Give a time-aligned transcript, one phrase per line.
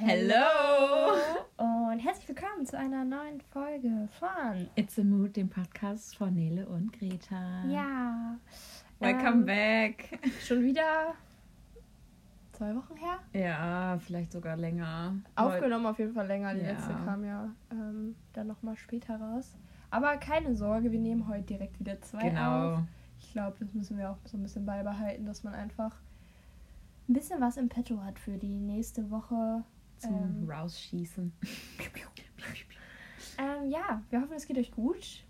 [0.00, 1.16] Hello!
[1.56, 6.68] Und herzlich willkommen zu einer neuen Folge von It's a Mood, dem Podcast von Nele
[6.68, 7.64] und Greta.
[7.66, 8.36] Ja.
[9.00, 10.20] Welcome ähm, back.
[10.40, 11.14] Schon wieder
[12.52, 13.18] zwei Wochen her?
[13.32, 15.16] Ja, vielleicht sogar länger.
[15.34, 16.54] Aufgenommen auf jeden Fall länger.
[16.54, 16.70] Die Ja.
[16.74, 19.56] letzte kam ja ähm, dann nochmal später raus.
[19.90, 22.74] Aber keine Sorge, wir nehmen heute direkt wieder zwei Genau.
[22.74, 22.80] auf.
[23.18, 25.96] Ich glaube, das müssen wir auch so ein bisschen beibehalten, dass man einfach
[27.08, 29.64] ein bisschen was im Petto hat für die nächste Woche.
[29.98, 31.32] Zum Ähm, Rausschießen.
[33.40, 35.24] Ähm, ja, wir hoffen, es geht euch gut.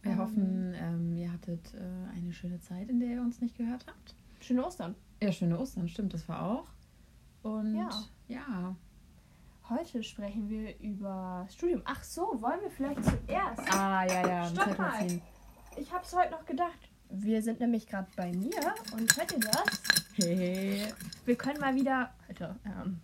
[0.00, 3.58] Wir ähm, hoffen, ähm, ihr hattet äh, eine schöne Zeit, in der ihr uns nicht
[3.58, 4.14] gehört habt.
[4.40, 4.94] Schöne Ostern.
[5.22, 6.68] Ja, schöne Ostern, stimmt, das war auch.
[7.42, 7.90] Und Ja.
[8.28, 8.76] ja.
[9.68, 11.82] Heute sprechen wir über Studium.
[11.84, 13.60] Ach so, wollen wir vielleicht zuerst?
[13.74, 14.46] Ah, ja, ja.
[14.46, 15.06] Stopp mal.
[15.76, 16.88] Ich hab's heute noch gedacht.
[17.10, 18.60] Wir sind nämlich gerade bei mir
[18.92, 19.82] und hört ihr das?
[20.16, 20.86] Hey.
[21.24, 22.14] Wir können mal wieder.
[22.28, 23.00] Alter, ähm,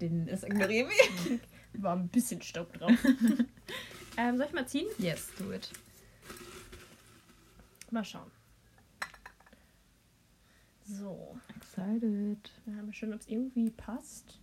[0.00, 1.40] Den, das ignorieren wir.
[1.82, 2.90] war ein bisschen Staub drauf.
[4.16, 4.86] ähm, soll ich mal ziehen?
[4.98, 5.70] Yes, do it.
[7.90, 8.30] Mal schauen.
[10.86, 12.50] So, Excited.
[12.66, 14.40] dann haben wir schon, ob es irgendwie passt.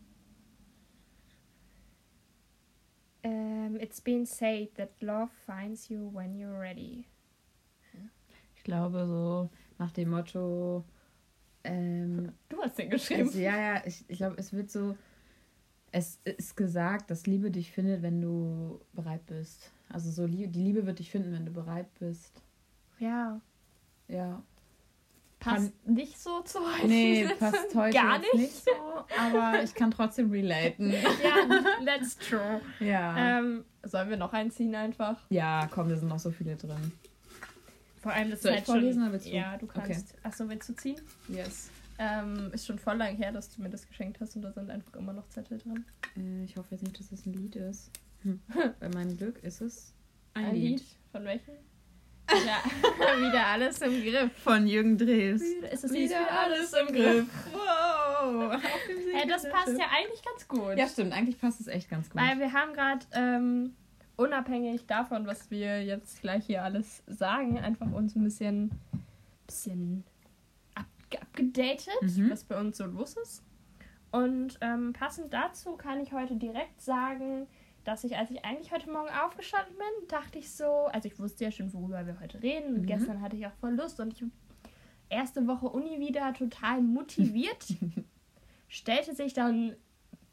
[3.24, 7.06] Ähm, it's been said that love finds you when you're ready.
[8.56, 10.84] Ich glaube, so nach dem Motto,
[11.64, 13.24] ähm, Du hast den geschrieben.
[13.24, 14.98] Also, ja, ja, ich, ich glaube, es wird so.
[15.92, 19.72] Es ist gesagt, dass Liebe dich findet, wenn du bereit bist.
[19.90, 22.42] Also so die Liebe wird dich finden, wenn du bereit bist.
[23.00, 23.42] Ja.
[24.08, 24.42] Ja.
[25.40, 26.88] Passt nicht so zu heute.
[26.88, 28.34] Nee, passt heute Gar nicht.
[28.36, 28.72] nicht so,
[29.20, 30.92] aber ich kann trotzdem relaten.
[30.94, 32.62] ja, that's true.
[32.80, 33.40] Ja.
[33.40, 35.20] Ähm, sollen wir noch einziehen einfach?
[35.30, 36.92] Ja, komm, da sind noch so viele drin.
[38.02, 39.32] Vor allem das Soll ist ich halt vorlesen schon, oder willst du?
[39.32, 39.82] Ja, du Okay.
[39.84, 40.16] kannst.
[40.24, 41.02] Achso, willst du ziehen?
[41.28, 41.70] Yes.
[42.04, 44.72] Ähm, ist schon voll lang her, dass du mir das geschenkt hast und da sind
[44.72, 45.86] einfach immer noch Zettel drin.
[46.18, 47.92] Äh, ich hoffe jetzt nicht, dass es ein Lied ist.
[48.24, 48.40] Hm.
[48.80, 49.94] Bei meinem Glück ist es
[50.34, 50.84] ein, Lied.
[51.12, 51.54] Von welchem?
[52.28, 52.64] Ja,
[53.28, 54.32] wieder alles im Griff.
[54.38, 55.44] Von Jürgen Drews.
[55.72, 56.10] Ist das Lied
[57.54, 58.60] Wow.
[59.14, 60.78] Äh, das passt ja eigentlich ganz gut.
[60.78, 61.12] Ja, stimmt.
[61.12, 62.20] Eigentlich passt es echt ganz gut.
[62.20, 63.76] Weil wir haben gerade, ähm,
[64.16, 68.72] unabhängig davon, was wir jetzt gleich hier alles sagen, einfach uns ein bisschen,
[69.46, 70.04] bisschen
[71.20, 72.30] abgedatet, Mhm.
[72.30, 73.44] was bei uns so los ist.
[74.12, 77.48] Und ähm, passend dazu kann ich heute direkt sagen,
[77.86, 81.46] dass ich, als ich eigentlich heute Morgen aufgestanden bin, dachte ich so, also ich wusste
[81.46, 82.76] ja schon, worüber wir heute reden.
[82.76, 82.86] Und Mhm.
[82.86, 84.24] gestern hatte ich auch voll Lust und ich
[85.10, 87.66] erste Woche Uni wieder total motiviert.
[88.68, 89.76] stellte sich dann,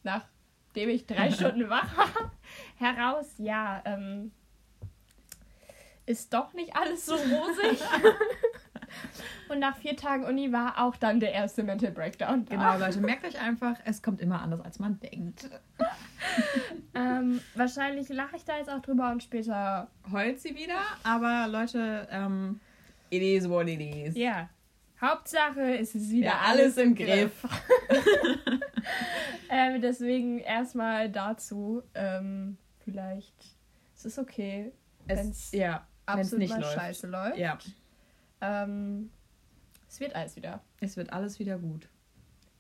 [0.03, 2.33] nachdem ich drei Stunden wach war,
[2.77, 4.31] heraus, ja, ähm,
[6.07, 7.81] ist doch nicht alles so rosig.
[9.49, 12.45] Und nach vier Tagen Uni war auch dann der erste Mental Breakdown.
[12.45, 12.55] da.
[12.55, 15.49] Genau, Leute, merkt euch einfach, es kommt immer anders, als man denkt.
[16.95, 19.89] Ähm, wahrscheinlich lache ich da jetzt auch drüber und später.
[20.11, 22.59] Heult sie wieder, aber Leute, ähm,
[23.11, 24.17] it is what it is.
[24.17, 24.49] Ja.
[25.01, 27.33] Hauptsache es ist wieder Ja, alles im Griff.
[29.51, 31.85] ähm, deswegen erstmal dazu.
[31.95, 33.57] Ähm, vielleicht
[33.95, 34.73] es ist okay,
[35.07, 36.75] wenn's Es, ja, wenn es absolut nicht mal läuft.
[36.75, 37.37] scheiße läuft.
[37.37, 37.59] Ja,
[38.41, 39.11] Ähm,
[39.89, 40.61] es wird alles wieder.
[40.81, 41.89] es wird alles wieder gut.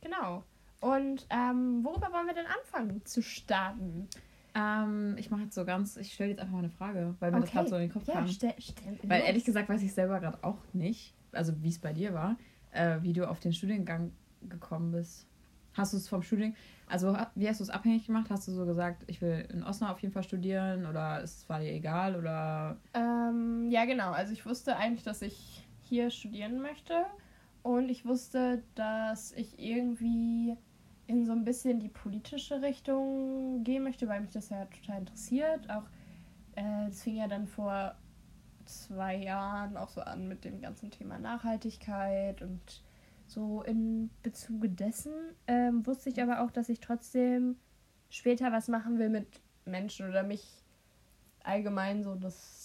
[0.00, 0.44] Genau.
[0.80, 4.08] Und ähm, worüber wollen wir denn anfangen zu starten?
[4.54, 7.40] Ähm, ich mache jetzt so ganz, ich stelle jetzt einfach mal eine Frage, weil mir
[7.40, 8.28] das gerade so in den Kopf ja, kam.
[8.28, 11.92] stell, stell, Weil ehrlich gesagt weiß ich selber gerade auch nicht, also wie es bei
[11.92, 12.36] dir war,
[12.72, 14.12] äh, wie du auf den Studiengang
[14.48, 15.26] gekommen bist.
[15.74, 16.54] Hast du es vom Studium,
[16.86, 18.30] also wie hast du es abhängig gemacht?
[18.30, 21.60] Hast du so gesagt, ich will in Osnabrück auf jeden Fall studieren oder es war
[21.60, 24.10] dir egal oder Ähm, ja, genau.
[24.10, 27.06] Also ich wusste eigentlich, dass ich hier studieren möchte.
[27.62, 30.56] Und ich wusste, dass ich irgendwie
[31.06, 35.68] in so ein bisschen die politische Richtung gehen möchte, weil mich das ja total interessiert.
[35.70, 35.84] Auch
[36.54, 37.94] äh, es fing ja dann vor
[38.66, 42.82] zwei Jahren auch so an mit dem ganzen Thema Nachhaltigkeit und
[43.26, 45.12] so in Bezuge dessen
[45.46, 47.56] ähm, wusste ich aber auch, dass ich trotzdem
[48.10, 49.26] später was machen will mit
[49.64, 50.64] Menschen oder mich
[51.42, 52.57] allgemein so das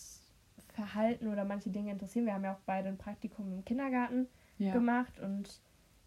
[0.74, 2.26] Verhalten oder manche Dinge interessieren.
[2.26, 4.28] Wir haben ja auch beide ein Praktikum im Kindergarten
[4.58, 4.74] ja.
[4.74, 5.62] gemacht und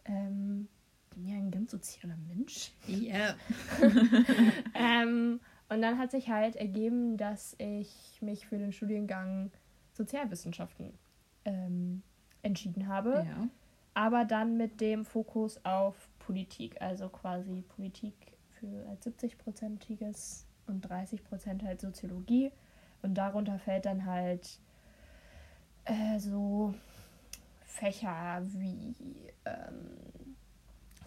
[0.04, 0.68] ähm,
[1.14, 2.72] bin ja ein ganz sozialer Mensch.
[2.86, 3.34] Ja.
[4.74, 9.50] ähm, und dann hat sich halt ergeben, dass ich mich für den Studiengang
[9.94, 10.92] Sozialwissenschaften
[11.44, 12.02] ähm,
[12.42, 13.48] entschieden habe, ja.
[13.94, 18.14] aber dann mit dem Fokus auf Politik, also quasi Politik
[18.50, 22.52] für als 70-prozentiges und 30 Prozent halt Soziologie.
[23.02, 24.58] Und darunter fällt dann halt
[25.84, 26.74] äh, so
[27.64, 28.94] Fächer wie
[29.44, 30.06] ähm,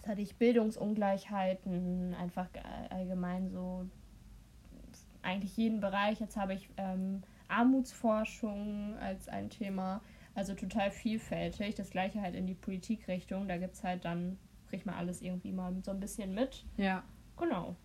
[0.00, 2.48] was hatte ich, Bildungsungleichheiten, einfach
[2.90, 3.86] allgemein so
[5.22, 6.20] eigentlich jeden Bereich.
[6.20, 10.00] Jetzt habe ich ähm, Armutsforschung als ein Thema,
[10.34, 11.74] also total vielfältig.
[11.74, 13.46] Das gleiche halt in die Politikrichtung.
[13.48, 14.38] Da gibt es halt dann,
[14.68, 16.64] kriegt man alles irgendwie mal so ein bisschen mit.
[16.76, 17.02] Ja.
[17.36, 17.76] Genau.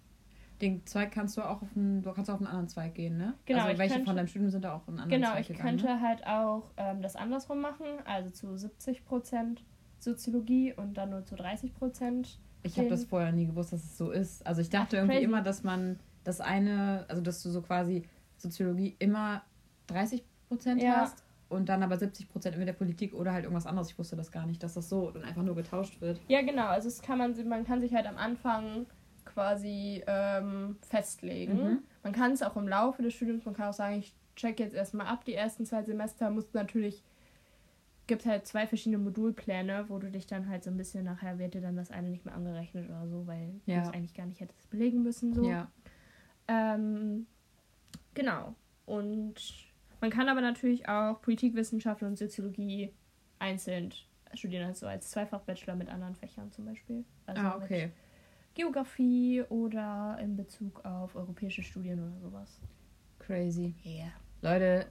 [0.61, 3.17] Den Zweig kannst du auch auf einen, du kannst auch auf einen anderen Zweig gehen,
[3.17, 3.33] ne?
[3.45, 3.63] Genau.
[3.63, 5.77] Also welche könnte, von deinem Studium sind da auch in anderen genau, Zweig gegangen?
[5.77, 6.07] Genau, ich könnte ne?
[6.07, 9.63] halt auch ähm, das andersrum machen, also zu 70 Prozent
[9.99, 12.39] Soziologie und dann nur zu 30 Prozent.
[12.63, 14.45] Ich habe das vorher nie gewusst, dass es so ist.
[14.45, 18.03] Also ich dachte Ach, irgendwie immer, dass man das eine, also dass du so quasi
[18.37, 19.43] Soziologie immer
[19.87, 20.97] 30 Prozent ja.
[20.97, 23.89] hast und dann aber 70 Prozent mit der Politik oder halt irgendwas anderes.
[23.89, 26.19] Ich wusste das gar nicht, dass das so dann einfach nur getauscht wird.
[26.27, 26.67] Ja, genau.
[26.67, 28.87] Also es kann man, man kann sich halt am Anfang
[29.35, 31.63] quasi ähm, festlegen.
[31.63, 31.79] Mhm.
[32.01, 34.73] Man kann es auch im Laufe des Studiums, man kann auch sagen, ich check jetzt
[34.73, 37.03] erstmal ab, die ersten zwei Semester musst du natürlich
[38.07, 41.53] gibt halt zwei verschiedene Modulpläne, wo du dich dann halt so ein bisschen nachher wird
[41.55, 43.81] dir dann das eine nicht mehr angerechnet oder so, weil ja.
[43.81, 45.33] du es eigentlich gar nicht hättest belegen müssen.
[45.33, 45.49] So.
[45.49, 45.71] Ja.
[46.47, 47.25] Ähm,
[48.13, 48.53] genau.
[48.85, 49.35] Und
[50.01, 52.93] man kann aber natürlich auch Politikwissenschaft und Soziologie
[53.39, 53.91] einzeln
[54.33, 57.03] studieren, also als Zweifach-Bachelor mit anderen Fächern zum Beispiel.
[57.25, 57.91] Also ah, okay.
[58.55, 62.59] Geografie oder in Bezug auf europäische Studien oder sowas.
[63.19, 63.75] Crazy.
[63.85, 64.11] Yeah.
[64.41, 64.87] Leute,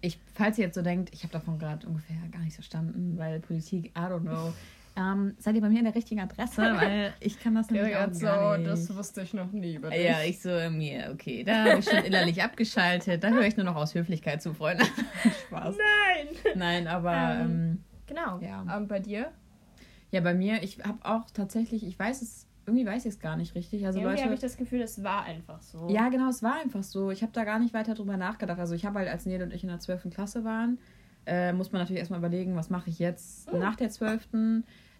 [0.00, 3.40] ich, falls ihr jetzt so denkt, ich habe davon gerade ungefähr gar nichts verstanden, weil
[3.40, 4.52] Politik, I don't know.
[4.96, 6.60] Ähm, seid ihr bei mir in der richtigen Adresse?
[6.76, 8.68] Weil ich kann das nämlich auch gar so, nicht.
[8.68, 10.04] das wusste ich noch nie über dich.
[10.04, 13.22] Ja, ich so, mir, okay, da habe ich schon innerlich abgeschaltet.
[13.22, 14.84] Da höre ich nur noch aus Höflichkeit zu, Freunde.
[15.46, 15.76] Spaß.
[15.76, 16.36] Nein!
[16.56, 17.12] Nein, aber...
[17.12, 18.40] Ähm, ähm, genau.
[18.40, 18.76] Ja.
[18.76, 19.30] Ähm, bei dir?
[20.10, 23.36] Ja, bei mir, ich habe auch tatsächlich, ich weiß es irgendwie weiß ich es gar
[23.36, 23.86] nicht richtig.
[23.86, 25.88] Also irgendwie habe ich das Gefühl, es war einfach so.
[25.88, 27.10] Ja, genau, es war einfach so.
[27.10, 28.58] Ich habe da gar nicht weiter drüber nachgedacht.
[28.58, 30.10] Also ich habe halt, als Nele und ich in der 12.
[30.10, 30.78] Klasse waren,
[31.26, 33.58] äh, muss man natürlich erstmal überlegen, was mache ich jetzt mhm.
[33.58, 34.28] nach der 12.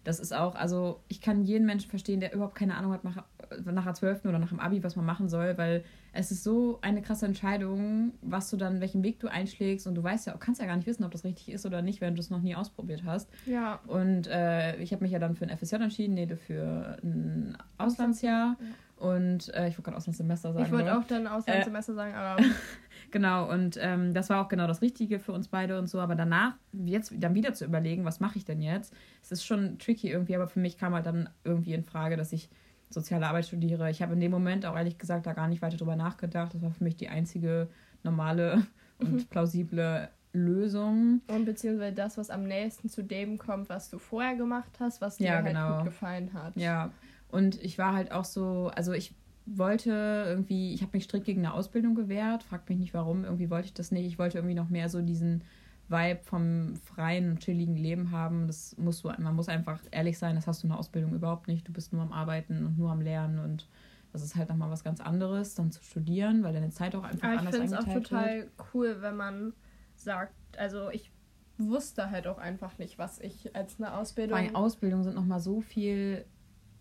[0.03, 3.23] Das ist auch, also ich kann jeden Menschen verstehen, der überhaupt keine Ahnung hat nach,
[3.65, 4.25] nach der 12.
[4.25, 8.13] oder nach dem Abi, was man machen soll, weil es ist so eine krasse Entscheidung,
[8.21, 10.87] was du dann, welchen Weg du einschlägst und du weißt ja, kannst ja gar nicht
[10.87, 13.29] wissen, ob das richtig ist oder nicht, wenn du es noch nie ausprobiert hast.
[13.45, 13.79] Ja.
[13.87, 18.57] Und äh, ich habe mich ja dann für ein FSJ entschieden, nee, für ein Auslandsjahr.
[18.59, 19.05] Ja.
[19.05, 20.65] Und äh, ich wollte gerade Auslandssemester sagen.
[20.65, 22.43] Ich wollte auch dann Auslandssemester äh, sagen, aber.
[23.11, 25.99] genau, und ähm, das war auch genau das Richtige für uns beide und so.
[25.99, 28.93] Aber danach, jetzt dann wieder zu überlegen, was mache ich denn jetzt?
[29.21, 32.33] Es ist schon tricky irgendwie, aber für mich kam halt dann irgendwie in Frage, dass
[32.33, 32.49] ich
[32.89, 33.89] soziale Arbeit studiere.
[33.89, 36.53] Ich habe in dem Moment auch ehrlich gesagt da gar nicht weiter drüber nachgedacht.
[36.53, 37.69] Das war für mich die einzige
[38.03, 38.65] normale
[38.99, 39.25] und mhm.
[39.25, 41.21] plausible Lösung.
[41.27, 45.17] Und beziehungsweise das, was am nächsten zu dem kommt, was du vorher gemacht hast, was
[45.17, 45.77] dir ja, halt genau.
[45.77, 46.55] gut gefallen hat.
[46.55, 46.91] Ja,
[47.29, 49.13] und ich war halt auch so, also ich
[49.57, 53.49] wollte irgendwie, ich habe mich strikt gegen eine Ausbildung gewehrt, fragt mich nicht warum, irgendwie
[53.49, 54.05] wollte ich das nicht.
[54.05, 55.43] Ich wollte irgendwie noch mehr so diesen
[55.87, 58.47] Vibe vom freien und chilligen Leben haben.
[58.47, 61.47] Das musst du, man muss einfach ehrlich sein, das hast du in der Ausbildung überhaupt
[61.47, 61.67] nicht.
[61.67, 63.67] Du bist nur am Arbeiten und nur am Lernen und
[64.11, 67.27] das ist halt nochmal was ganz anderes, dann zu studieren, weil deine Zeit auch einfach
[67.27, 67.87] Aber anders eingeteilt wird.
[67.87, 68.73] Ich finde es auch total wird.
[68.73, 69.53] cool, wenn man
[69.95, 71.11] sagt, also ich
[71.57, 74.39] wusste halt auch einfach nicht, was ich als eine Ausbildung.
[74.39, 76.25] Bei Ausbildung sind nochmal so viel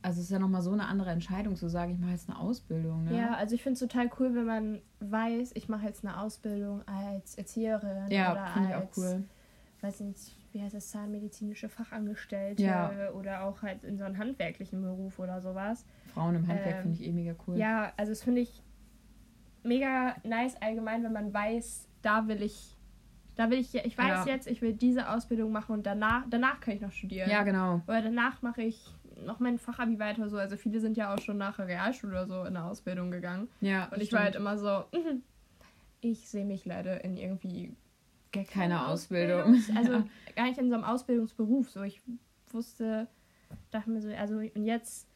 [0.03, 2.39] also es ist ja nochmal so eine andere Entscheidung zu sagen, ich mache jetzt eine
[2.39, 3.05] Ausbildung.
[3.05, 3.17] Ne?
[3.17, 6.83] Ja, also ich finde es total cool, wenn man weiß, ich mache jetzt eine Ausbildung
[6.87, 9.25] als Erzieherin ja, oder als, ich auch cool.
[9.81, 13.11] weiß nicht, wie heißt das, zahnmedizinische Fachangestellte ja.
[13.13, 15.85] oder auch halt in so einem handwerklichen Beruf oder sowas.
[16.15, 17.59] Frauen im Handwerk ähm, finde ich eh mega cool.
[17.59, 18.63] Ja, also das finde ich
[19.65, 22.77] mega nice allgemein, wenn man weiß, da will ich
[23.35, 24.35] da will ich, ich weiß ja.
[24.35, 27.31] jetzt, ich will diese Ausbildung machen und danach, danach kann ich noch studieren.
[27.31, 27.83] Ja, genau.
[27.87, 28.85] Oder danach mache ich
[29.25, 30.37] noch mein Fachabi weiter so.
[30.37, 33.49] Also viele sind ja auch schon nach der Realschule oder so in der Ausbildung gegangen.
[33.61, 33.87] Ja.
[33.87, 34.13] Und ich stimmt.
[34.13, 35.23] war halt immer so, mhm,
[36.01, 37.75] ich sehe mich leider in irgendwie
[38.33, 39.55] gar keine Ausbildung.
[39.55, 39.77] Ausbildung.
[39.77, 40.05] Also ja.
[40.37, 41.71] gar nicht in so einem Ausbildungsberuf.
[41.71, 42.03] So, ich
[42.51, 43.09] wusste,
[43.71, 45.09] dachte mir so, also und jetzt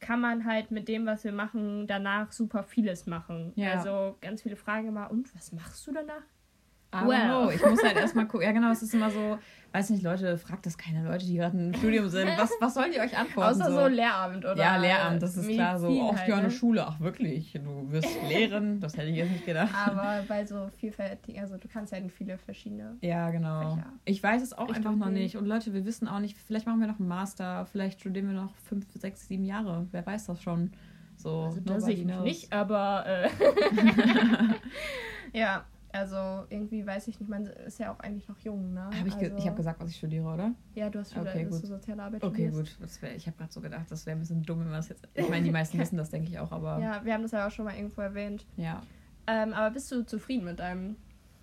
[0.00, 3.52] kann man halt mit dem, was wir machen, danach super vieles machen.
[3.54, 3.74] Ja.
[3.74, 6.22] Also ganz viele Fragen immer, und was machst du danach?
[6.94, 7.54] I well.
[7.54, 8.46] Ich muss halt erstmal gucken.
[8.46, 9.38] Ja, genau, es ist immer so,
[9.72, 12.28] weiß nicht, Leute, fragt das keine Leute, die gerade im Studium sind.
[12.36, 13.50] Was, was sollen die euch antworten?
[13.50, 14.56] Außer so, so Lehramt, oder?
[14.56, 16.10] Ja, Lehramt, das ist klar so.
[16.12, 16.50] Ach halt, ja, eine ne?
[16.50, 19.74] Schule, ach wirklich, du wirst lehren, das hätte ich jetzt nicht gedacht.
[19.86, 22.96] Aber bei so vielfältig, also du kannst ja in viele verschiedene.
[23.00, 23.74] Ja, genau.
[23.74, 23.92] Fächer.
[24.04, 25.36] Ich weiß es auch ich einfach noch nicht.
[25.36, 28.34] Und Leute, wir wissen auch nicht, vielleicht machen wir noch einen Master, vielleicht studieren wir
[28.34, 29.86] noch fünf, sechs, sieben Jahre.
[29.92, 30.72] Wer weiß das schon.
[31.16, 32.24] So, also das sehe ich knows.
[32.24, 33.28] nicht, aber äh
[35.38, 38.86] ja, also irgendwie weiß ich nicht, man ist ja auch eigentlich noch jung, ne?
[38.86, 40.52] Hab ich also, ich habe gesagt, was ich studiere, oder?
[40.74, 41.66] Ja, du hast studiert, okay, gut.
[41.66, 42.80] soziale Arbeit Okay, studierst.
[42.80, 43.02] gut.
[43.02, 45.06] Wär, ich habe gerade so gedacht, das wäre ein bisschen dumm, wenn man das jetzt...
[45.14, 46.78] Ich meine, die meisten wissen das, denke ich auch, aber...
[46.80, 48.46] Ja, wir haben das ja auch schon mal irgendwo erwähnt.
[48.56, 48.80] Ja.
[49.26, 50.96] Ähm, aber bist du zufrieden mit deinem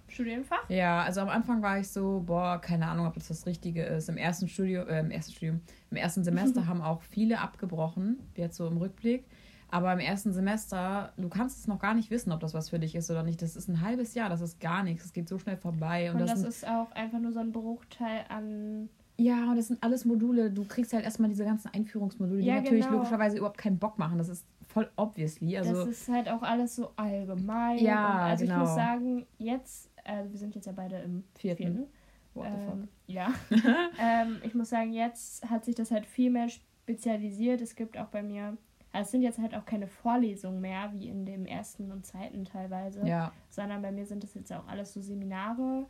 [0.07, 0.67] Studienfach?
[0.69, 4.09] Ja, also am Anfang war ich so, boah, keine Ahnung, ob das das Richtige ist.
[4.09, 8.57] Im ersten Studium, äh, im ersten Studium, im ersten Semester haben auch viele abgebrochen, jetzt
[8.57, 9.25] so im Rückblick.
[9.71, 12.79] Aber im ersten Semester, du kannst es noch gar nicht wissen, ob das was für
[12.79, 13.41] dich ist oder nicht.
[13.41, 15.05] Das ist ein halbes Jahr, das ist gar nichts.
[15.05, 16.09] Es geht so schnell vorbei.
[16.11, 18.89] Und, Und, das, sind, ist auch einfach nur so ein Bruchteil an.
[19.17, 20.49] ja, und das sind alles Module.
[20.49, 22.97] Du kriegst halt erstmal diese ganzen Einführungsmodule, die Ja, natürlich genau.
[22.97, 24.17] logischerweise überhaupt keinen Bock machen.
[24.17, 25.57] Das ist voll obviously.
[25.57, 27.79] Also, das ist halt auch alles so allgemein.
[27.79, 28.61] Ja, und also ich genau.
[28.61, 31.63] muss sagen, jetzt, also wir sind jetzt ja beide im Vierten.
[31.63, 31.85] vierten.
[32.33, 32.73] what the fuck.
[32.73, 33.33] Ähm, ja.
[33.99, 37.61] ähm, ich muss sagen, jetzt hat sich das halt viel mehr spezialisiert.
[37.61, 38.57] Es gibt auch bei mir,
[38.91, 42.45] also es sind jetzt halt auch keine Vorlesungen mehr, wie in dem ersten und zweiten
[42.45, 45.85] teilweise, Ja, sondern bei mir sind das jetzt auch alles so Seminare.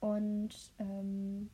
[0.00, 1.50] Und ähm,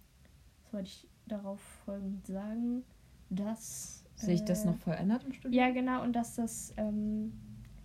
[0.62, 2.84] was wollte ich darauf folgend sagen,
[3.30, 4.04] dass.
[4.16, 5.52] sich das äh, noch voll ändert im Studium?
[5.54, 7.32] Ja, genau, und dass das, ähm,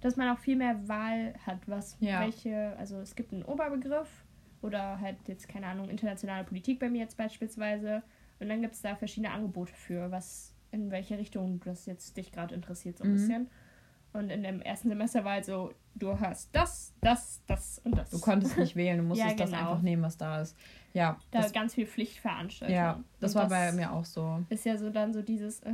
[0.01, 2.19] dass man auch viel mehr Wahl hat, was Ja.
[2.21, 4.25] welche, also es gibt einen Oberbegriff
[4.61, 8.03] oder halt jetzt, keine Ahnung, internationale Politik bei mir jetzt beispielsweise.
[8.39, 12.31] Und dann gibt es da verschiedene Angebote für, was in welche Richtung das jetzt dich
[12.31, 13.13] gerade interessiert, so ein Mhm.
[13.13, 13.49] bisschen.
[14.11, 18.09] Und in dem ersten Semester war halt so, du hast das, das, das und das.
[18.09, 19.61] Du konntest nicht wählen, du musstest Ja, das genau.
[19.71, 20.57] einfach nehmen, was da ist.
[20.93, 22.75] Ja, da das, ganz viel Pflichtveranstaltungen.
[22.81, 24.43] ja, das Und war bei mir auch so.
[24.49, 25.73] Ist ja so dann so dieses, äh,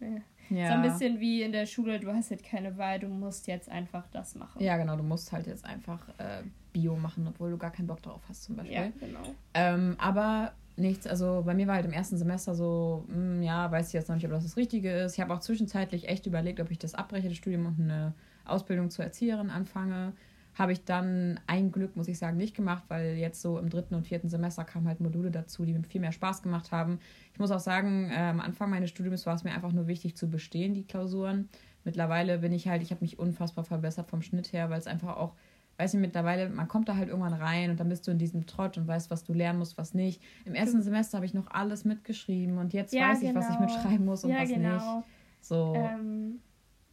[0.00, 0.20] äh,
[0.54, 0.68] Ja.
[0.68, 3.70] so ein bisschen wie in der Schule, du hast halt keine Wahl, du musst jetzt
[3.70, 4.62] einfach das machen.
[4.62, 6.42] Ja, genau, du musst halt jetzt einfach äh,
[6.74, 8.74] Bio machen, obwohl du gar keinen Bock drauf hast, zum Beispiel.
[8.76, 9.34] Ja, genau.
[9.54, 13.88] Ähm, aber nichts, also bei mir war halt im ersten Semester so, hm, ja, weiß
[13.88, 15.14] ich jetzt noch nicht, ob das das Richtige ist.
[15.14, 18.14] Ich habe auch zwischenzeitlich echt überlegt, ob ich das abbreche, das Studium und eine
[18.44, 20.12] Ausbildung zur Erzieherin anfange.
[20.54, 23.94] Habe ich dann ein Glück, muss ich sagen, nicht gemacht, weil jetzt so im dritten
[23.94, 26.98] und vierten Semester kamen halt Module dazu, die mir viel mehr Spaß gemacht haben.
[27.32, 30.16] Ich muss auch sagen, äh, am Anfang meines Studiums war es mir einfach nur wichtig
[30.16, 31.48] zu bestehen, die Klausuren.
[31.84, 35.16] Mittlerweile bin ich halt, ich habe mich unfassbar verbessert vom Schnitt her, weil es einfach
[35.16, 35.34] auch,
[35.78, 38.46] weiß ich, mittlerweile, man kommt da halt irgendwann rein und dann bist du in diesem
[38.46, 40.22] Trott und weißt, was du lernen musst, was nicht.
[40.44, 43.56] Im ersten Semester habe ich noch alles mitgeschrieben und jetzt Ja, weiß ich, was ich
[43.58, 43.70] genau.
[43.72, 44.96] mitschreiben muss und ja, was genau.
[44.98, 45.06] nicht.
[45.42, 45.74] So.
[45.76, 46.40] Ähm,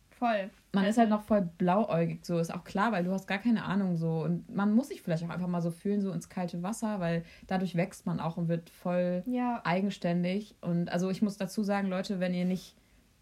[0.10, 0.50] voll.
[0.74, 3.38] Man Also- ist halt noch voll blauäugig, so ist auch klar, weil du hast gar
[3.38, 4.22] keine Ahnung so.
[4.24, 7.24] Und man muss sich vielleicht auch einfach mal so fühlen, so ins kalte Wasser, weil
[7.48, 10.56] dadurch wächst man auch und wird voll Ja, eigenständig.
[10.62, 12.76] Und also ich muss dazu sagen, Leute, wenn ihr nicht,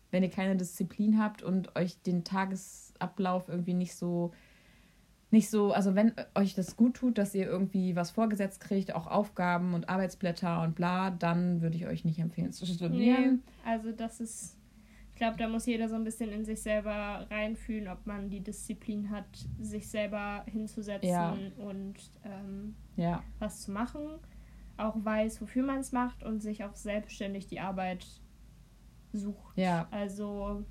[0.10, 4.32] wenn ihr keine Disziplin habt und euch den Tagesablauf irgendwie nicht so,
[5.32, 9.08] nicht so, also wenn euch das gut tut, dass ihr irgendwie was vorgesetzt kriegt, auch
[9.08, 13.42] Aufgaben und Arbeitsblätter und bla, dann würde ich euch nicht empfehlen zu nee, studieren.
[13.66, 14.58] also das ist,
[15.12, 18.42] ich glaube, da muss jeder so ein bisschen in sich selber reinfühlen, ob man die
[18.42, 19.26] Disziplin hat,
[19.62, 21.38] sich selber hinzusetzen Ja.
[21.58, 21.96] und
[22.26, 24.02] ähm, Ja, was zu machen,
[24.78, 28.06] auch weiß, wofür man es macht und sich auch selbstständig die Arbeit
[29.14, 29.58] sucht.
[29.58, 29.88] Ja.
[29.92, 30.66] Also,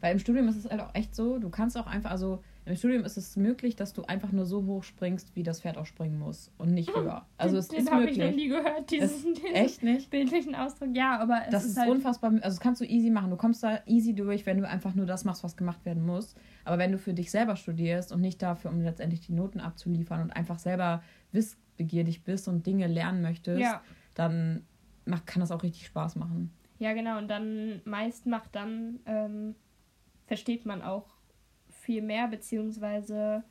[0.00, 2.76] Weil im Studium ist es halt auch echt so, du kannst auch einfach, also im
[2.76, 5.86] Studium ist es möglich, dass du einfach nur so hoch springst, wie das Pferd auch
[5.86, 7.26] springen muss und nicht höher.
[7.36, 8.36] Also es den ist habe ich noch möglich.
[8.44, 10.10] nie gehört, diesen, diesen Echt nicht?
[10.10, 10.90] bildlichen Ausdruck.
[10.94, 13.30] Ja, aber es Das ist, ist halt unfassbar, also das kannst du easy machen.
[13.30, 16.34] Du kommst da easy durch, wenn du einfach nur das machst, was gemacht werden muss.
[16.64, 20.22] Aber wenn du für dich selber studierst und nicht dafür, um letztendlich die Noten abzuliefern
[20.22, 23.82] und einfach selber wissbegierig bist und Dinge lernen möchtest, Ja.
[24.14, 24.64] dann
[25.04, 26.50] macht, kann das auch richtig Spaß machen.
[26.78, 27.18] Ja, genau.
[27.18, 29.54] Und dann meist macht dann, ähm,
[30.26, 31.06] versteht man auch
[31.80, 33.42] viel mehr, beziehungsweise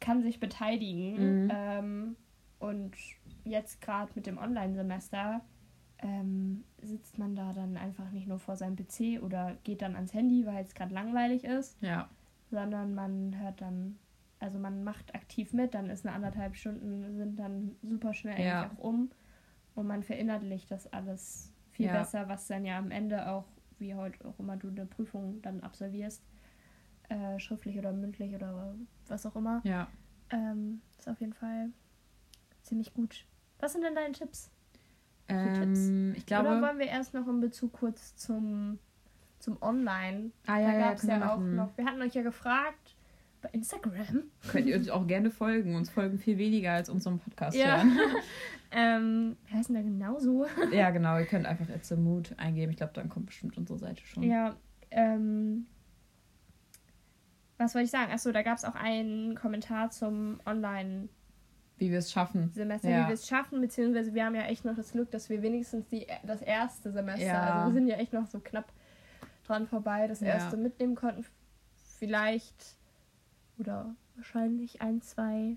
[0.00, 1.44] kann sich beteiligen.
[1.44, 1.48] Mhm.
[1.52, 2.16] Ähm,
[2.58, 2.92] und
[3.44, 5.40] jetzt gerade mit dem Online-Semester
[5.98, 10.14] ähm, sitzt man da dann einfach nicht nur vor seinem PC oder geht dann ans
[10.14, 12.08] Handy, weil es gerade langweilig ist, Ja.
[12.50, 13.98] sondern man hört dann,
[14.38, 18.62] also man macht aktiv mit, dann ist eine anderthalb Stunden, sind dann super schnell Ja.
[18.62, 19.10] eigentlich auch um
[19.74, 21.92] und man verinnerlicht das alles viel Ja.
[21.98, 23.44] besser, was dann ja am Ende auch,
[23.78, 26.22] wie heute auch immer du eine Prüfung dann absolvierst,
[27.10, 28.74] äh, schriftlich oder mündlich oder
[29.08, 29.86] was auch immer, Ja.
[30.30, 31.68] ähm, ist auf jeden Fall
[32.62, 33.26] ziemlich gut.
[33.58, 34.50] Was sind denn deine Tipps?
[35.28, 36.48] Ähm, ich glaube.
[36.48, 38.78] oder wollen wir erst noch in Bezug kurz zum,
[39.38, 40.30] zum Online?
[40.46, 42.96] ah, da ja, ja, gab es wir ja auch noch, wir hatten euch ja gefragt
[43.42, 44.24] bei Instagram.
[44.50, 45.74] Könnt ihr uns auch gerne folgen.
[45.76, 47.76] Uns folgen viel weniger als unserem Podcast Ja.
[47.82, 47.98] hören.
[48.72, 50.46] ähm, wie heißen da genauso?
[50.72, 51.18] ja, genau.
[51.18, 52.70] Ihr könnt einfach It's a Mood eingeben.
[52.72, 54.22] Ich glaube, dann kommt bestimmt unsere Seite schon.
[54.24, 54.56] Ja,
[54.90, 55.66] ähm,
[57.60, 58.10] was wollte ich sagen?
[58.12, 61.08] Achso, da gab es auch einen Kommentar zum Online-Semester,
[61.78, 62.50] Wie wir es schaffen.
[62.54, 63.06] wie Ja.
[63.06, 66.06] wir es schaffen, beziehungsweise wir haben ja echt noch das Glück, dass wir wenigstens die,
[66.24, 67.42] das erste Semester, Ja.
[67.42, 68.72] also wir sind ja echt noch so knapp
[69.46, 70.28] dran vorbei, das Ja.
[70.28, 71.24] erste mitnehmen konnten.
[71.98, 72.76] Vielleicht
[73.58, 75.56] oder wahrscheinlich ein, zwei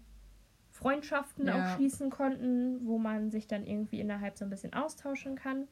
[0.72, 1.62] Freundschaften Ja.
[1.62, 5.68] auch schließen konnten, wo man sich dann irgendwie innerhalb so ein bisschen austauschen kann.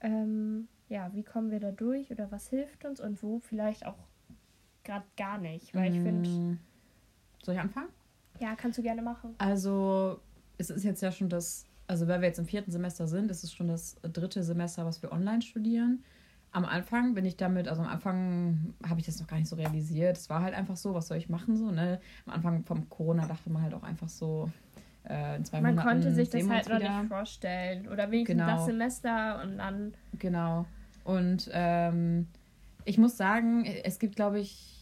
[0.00, 3.96] Ähm, ja, wie kommen wir da durch oder was hilft uns und wo vielleicht auch
[4.84, 6.58] gerade gar nicht, weil ich finde, Mm.
[7.42, 7.88] Soll ich anfangen?
[8.40, 9.34] Ja, kannst du gerne machen.
[9.38, 10.18] Also,
[10.58, 13.44] es ist jetzt ja schon das, also weil wir jetzt im vierten Semester sind, ist
[13.44, 16.02] es schon das dritte Semester, was wir online studieren.
[16.52, 19.56] Am Anfang bin ich damit, also am Anfang habe ich das noch gar nicht so
[19.56, 20.16] realisiert.
[20.16, 22.00] Es war halt einfach so, was soll ich machen so, ne?
[22.26, 24.48] Am Anfang vom Corona dachte man halt auch einfach so,
[25.08, 27.00] äh, in zwei Man Monaten konnte sich das halt noch wieder.
[27.00, 27.88] nicht vorstellen.
[27.88, 28.56] Oder wenigstens Genau.
[28.56, 29.94] das Semester und dann.
[30.18, 30.64] Genau.
[31.02, 32.28] Und ähm,
[32.84, 34.73] ich muss sagen, es gibt, glaube ich,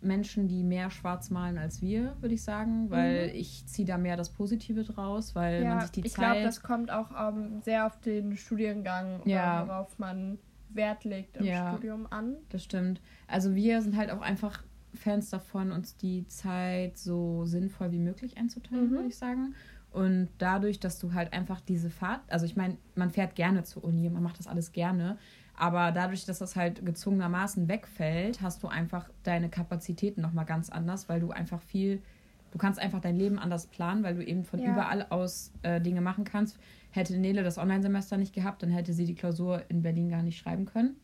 [0.00, 3.34] Menschen, die mehr schwarz malen als wir, würde ich sagen, weil Mhm.
[3.34, 6.44] ich ziehe da mehr das Positive draus, weil man Ja, sich die ich glaube, Zeit.
[6.44, 9.66] das kommt auch ähm, sehr auf den Studiengang Ja.
[9.66, 10.38] worauf man
[10.68, 11.72] Wert legt im Ja.
[11.72, 12.36] Studium an.
[12.50, 13.00] Das stimmt.
[13.26, 14.62] Also wir sind halt auch einfach
[14.94, 18.94] Fans davon, uns die Zeit so sinnvoll wie möglich einzuteilen, Mhm.
[18.94, 19.54] würde ich sagen.
[19.90, 23.84] Und dadurch, dass du halt einfach diese Fahrt, also ich meine, man fährt gerne zur
[23.84, 25.18] Uni, man macht das alles gerne,
[25.58, 31.08] aber dadurch, dass das halt gezwungenermaßen wegfällt, hast du einfach deine Kapazitäten nochmal ganz anders,
[31.08, 32.02] weil du einfach viel,
[32.50, 34.70] du kannst einfach dein Leben anders planen, weil du eben von Ja.
[34.72, 36.58] überall aus äh, Dinge machen kannst.
[36.90, 40.38] Hätte Nele das Online-Semester nicht gehabt, dann hätte sie die Klausur in Berlin gar nicht
[40.38, 40.96] schreiben können.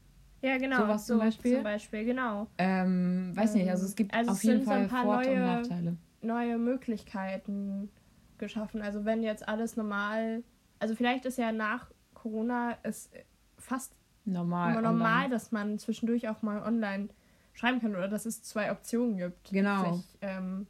[0.42, 0.76] Ja, genau.
[0.82, 1.54] Sowas zum Beispiel?
[1.54, 2.46] Zum Beispiel, genau.
[2.58, 5.22] Ähm, weiß nicht, also es gibt Also es auf jeden sind so ein Fall paar
[5.22, 5.96] Vor- und Nachteile.
[6.20, 7.90] Neue Möglichkeiten
[8.38, 8.82] geschaffen.
[8.82, 10.42] Also wenn jetzt alles normal,
[10.78, 13.10] also vielleicht ist ja nach Corona es
[13.58, 13.94] fast
[14.24, 14.80] Normal.
[14.80, 15.30] normal, online.
[15.30, 17.08] dass man zwischendurch auch mal online
[17.52, 19.50] schreiben kann oder dass es zwei Optionen gibt.
[19.50, 19.94] Genau.
[19.94, 20.66] Sich, ähm,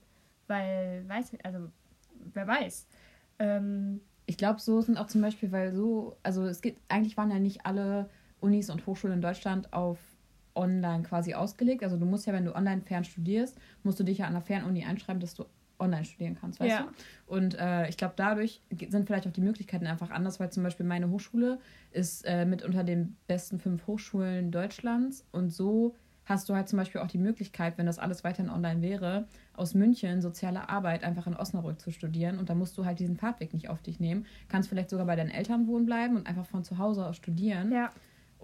[0.46, 1.70] weil, weiß nicht, also
[2.32, 2.86] wer weiß.
[3.38, 7.30] Ähm, Ich glaube, so sind auch zum Beispiel, weil so, also es gibt, eigentlich waren
[7.30, 9.98] ja nicht alle Unis und Hochschulen in Deutschland auf
[10.54, 11.82] online quasi ausgelegt.
[11.82, 14.42] Also du musst ja, wenn du online fern studierst, musst du dich ja an der
[14.42, 15.44] Fernuni einschreiben, dass du
[15.78, 16.82] online studieren kannst, weißt Ja.
[16.82, 17.34] du?
[17.34, 20.86] Und äh, ich glaube, dadurch sind vielleicht auch die Möglichkeiten einfach anders, weil zum Beispiel
[20.86, 21.58] meine Hochschule
[21.90, 25.94] ist äh, mit unter den besten fünf Hochschulen Deutschlands und so
[26.26, 29.74] hast du halt zum Beispiel auch die Möglichkeit, wenn das alles weiterhin online wäre, aus
[29.74, 33.52] München soziale Arbeit einfach in Osnabrück zu studieren und da musst du halt diesen Fahrtweg
[33.52, 34.24] nicht auf dich nehmen.
[34.48, 37.70] Kannst vielleicht sogar bei deinen Eltern wohnen bleiben und einfach von zu Hause aus studieren.
[37.70, 37.92] ja,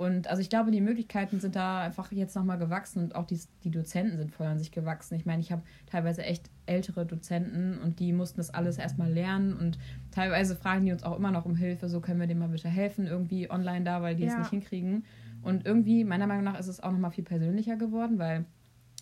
[0.01, 3.39] Und also ich glaube, die Möglichkeiten sind da einfach jetzt nochmal gewachsen und auch die,
[3.65, 5.15] die Dozenten sind voll an sich gewachsen.
[5.15, 9.53] Ich meine, ich habe teilweise echt ältere Dozenten und die mussten das alles erstmal lernen
[9.53, 9.77] und
[10.11, 12.71] teilweise fragen die uns auch immer noch um Hilfe, so können wir denen mal bitte
[12.71, 14.39] helfen, irgendwie online da, weil die es Ja.
[14.39, 15.05] nicht hinkriegen.
[15.43, 18.47] Und irgendwie, meiner Meinung nach, ist es auch nochmal viel persönlicher geworden, weil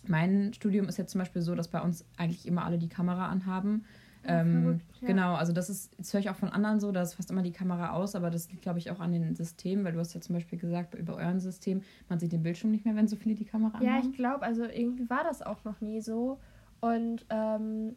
[0.05, 3.29] mein Studium ist jetzt zum Beispiel so, dass bei uns eigentlich immer alle die Kamera
[3.29, 3.85] anhaben.
[4.25, 5.07] Ähm, ja.
[5.07, 7.41] Genau, also das ist, das höre ich auch von anderen so, da ist fast immer
[7.41, 10.13] die Kamera aus, aber das liegt, glaube ich, auch an den Systemen, weil du hast
[10.13, 13.15] ja zum Beispiel gesagt, über euren System, man sieht den Bildschirm nicht mehr, wenn so
[13.15, 14.09] viele die Kamera ja, anhaben.
[14.09, 16.39] ich glaube, also irgendwie war das auch noch nie so.
[16.81, 17.95] Und ähm,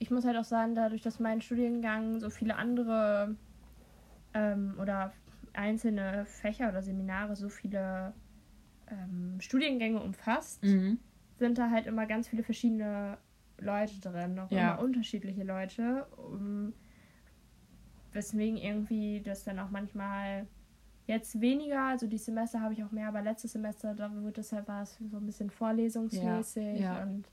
[0.00, 3.36] ich muss halt auch sagen, dadurch, dass mein Studiengang so viele andere
[4.34, 5.12] ähm, oder
[5.52, 8.12] einzelne Fächer oder Seminare so viele
[8.88, 10.98] ähm, Studiengänge umfasst, Mhm.
[11.38, 13.18] sind da halt immer ganz viele verschiedene
[13.64, 14.74] Leute drin, auch Ja.
[14.74, 16.06] immer unterschiedliche Leute.
[16.16, 16.72] Um,
[18.12, 20.46] weswegen irgendwie das dann auch manchmal
[21.06, 24.52] jetzt weniger, also die Semester habe ich auch mehr, aber letztes Semester, da wird es
[24.52, 27.02] halt was so ein bisschen vorlesungsmäßig Ja, ja.
[27.02, 27.28] und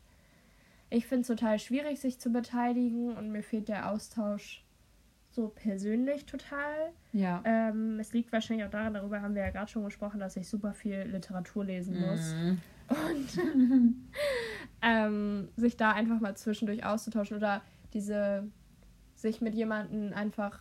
[0.90, 4.66] ich finde es total schwierig, sich zu beteiligen und mir fehlt der Austausch
[5.30, 6.92] so persönlich total.
[7.14, 7.42] Ja.
[7.46, 10.50] Ähm, es liegt wahrscheinlich auch daran, darüber haben wir ja gerade schon gesprochen, dass ich
[10.50, 12.60] super viel Literatur lesen muss Mhm.
[12.92, 13.96] Und
[14.82, 17.62] ähm, sich da einfach mal zwischendurch auszutauschen oder
[17.94, 18.48] diese
[19.16, 20.60] sich mit jemandem einfach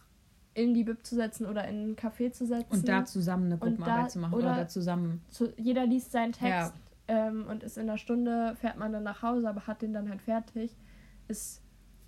[0.53, 2.73] in die Bib zu setzen oder in einen Café zu setzen.
[2.73, 5.23] Und da zusammen eine Gruppenarbeit da- zu machen oder, oder- da zusammen.
[5.31, 6.73] zu, jeder liest seinen Text Ja.
[7.29, 10.09] ähm, und ist in einer Stunde, fährt man dann nach Hause, aber hat den dann
[10.11, 10.77] halt fertig.
[11.29, 11.62] Ist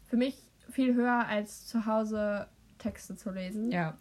[0.04, 0.36] für mich
[0.70, 3.70] viel höher als zu Hause Texte zu lesen.
[3.70, 3.96] Ja.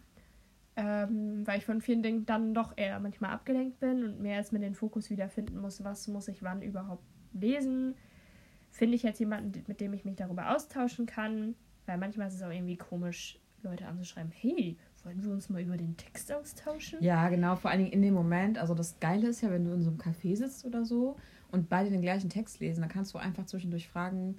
[0.74, 4.52] Ähm, weil ich von vielen Dingen dann doch eher manchmal abgelenkt bin und mehr als
[4.52, 7.04] mir den Fokus wiederfinden muss, was muss ich wann überhaupt
[7.34, 7.94] lesen.
[8.70, 11.54] Finde ich jetzt jemanden, mit dem ich mich darüber austauschen kann?
[11.84, 15.76] Weil manchmal ist es auch irgendwie komisch, Leute anzuschreiben, hey, wollen wir uns mal über
[15.76, 17.02] den Text austauschen?
[17.02, 18.58] Ja, genau, vor allen Dingen in dem Moment.
[18.58, 21.16] Also das Geile ist ja, wenn du in so einem Café sitzt oder so
[21.50, 24.38] und beide den gleichen Text lesen, dann kannst du einfach zwischendurch fragen,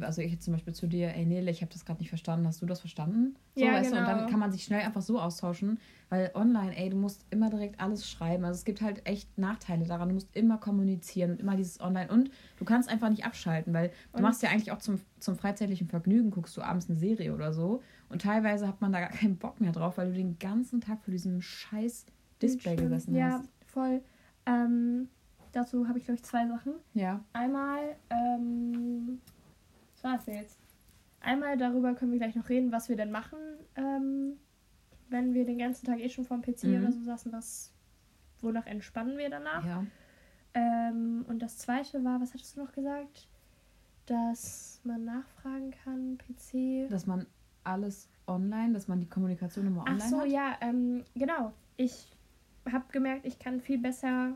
[0.00, 2.46] also ich jetzt zum Beispiel zu dir, ey Nele, ich habe das gerade nicht verstanden,
[2.46, 3.34] hast du das verstanden?
[3.56, 4.30] So, Ja, weißt du, und dann genau.
[4.30, 8.08] kann man sich schnell einfach so austauschen, weil online, ey, du musst immer direkt alles
[8.08, 8.44] schreiben.
[8.44, 10.08] Also es gibt halt echt Nachteile daran.
[10.08, 13.88] Du musst immer kommunizieren und immer dieses Online und du kannst einfach nicht abschalten, weil
[14.12, 17.34] du Und- machst ja eigentlich auch zum, zum freizeitlichen Vergnügen, guckst du abends eine Serie
[17.34, 20.38] oder so und teilweise hat man da gar keinen Bock mehr drauf, weil du den
[20.38, 22.06] ganzen Tag vor diesem scheiß
[22.40, 22.80] Display Stimmt.
[22.90, 23.48] gesessen ja, hast.
[23.66, 24.02] voll.
[24.46, 25.08] Ähm,
[25.52, 26.72] dazu habe ich, glaube ich, zwei Sachen.
[26.94, 27.20] Ja.
[27.32, 29.20] Einmal, ähm,
[30.02, 30.58] das denn jetzt?
[31.20, 33.38] Einmal darüber können wir gleich noch reden, was wir denn machen,
[33.76, 34.38] ähm,
[35.08, 36.78] wenn wir den ganzen Tag eh schon vorm PC Mhm.
[36.78, 37.72] oder so saßen, was,
[38.40, 39.64] wonach entspannen wir danach?
[39.64, 39.86] Ja.
[40.54, 43.28] Ähm, und das zweite war, was hattest du noch gesagt?
[44.06, 46.88] dass man nachfragen kann, PC.
[46.90, 47.24] Dass man
[47.62, 50.28] alles online, dass man die Kommunikation immer online Ach so, hat?
[50.28, 51.52] ja, ähm, genau.
[51.76, 52.08] Ich
[52.70, 54.32] habe gemerkt, ich kann viel besser,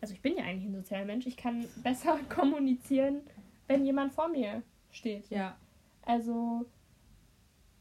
[0.00, 3.22] also ich bin ja eigentlich ein sozialer Mensch, ich kann besser kommunizieren,
[3.66, 4.62] wenn jemand vor mir
[4.96, 5.28] steht.
[5.30, 5.56] Ja.
[6.02, 6.64] Also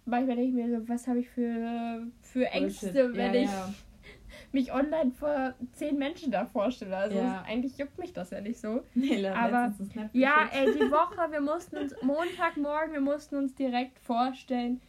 [0.06, 3.16] manchmal denke ich mir so, was habe ich für, für Ängste, Bullshit.
[3.18, 3.74] wenn ja, ich Ja.
[4.52, 6.96] mich online vor zehn Menschen da vorstelle.
[6.96, 7.42] Also Ja.
[7.42, 8.84] es- eigentlich juckt mich das ja nicht so.
[8.96, 9.74] Hat Aber-
[10.14, 14.82] Ja, ey, die Woche, wir mussten uns, Montagmorgen, wir mussten uns direkt vorstellen,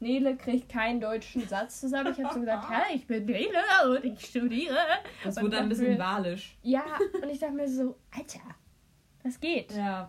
[0.00, 2.12] Nele kriegt keinen deutschen Satz zusammen.
[2.16, 3.58] Ich habe so gesagt, hi, ich bin Nele
[3.90, 4.76] und ich studiere.
[5.24, 6.56] Das wurde ein bisschen dafür- walisch.
[6.62, 6.84] Ja,
[7.20, 8.38] und ich dachte mir so, Alter,
[9.24, 9.72] das geht.
[9.72, 10.08] Ja,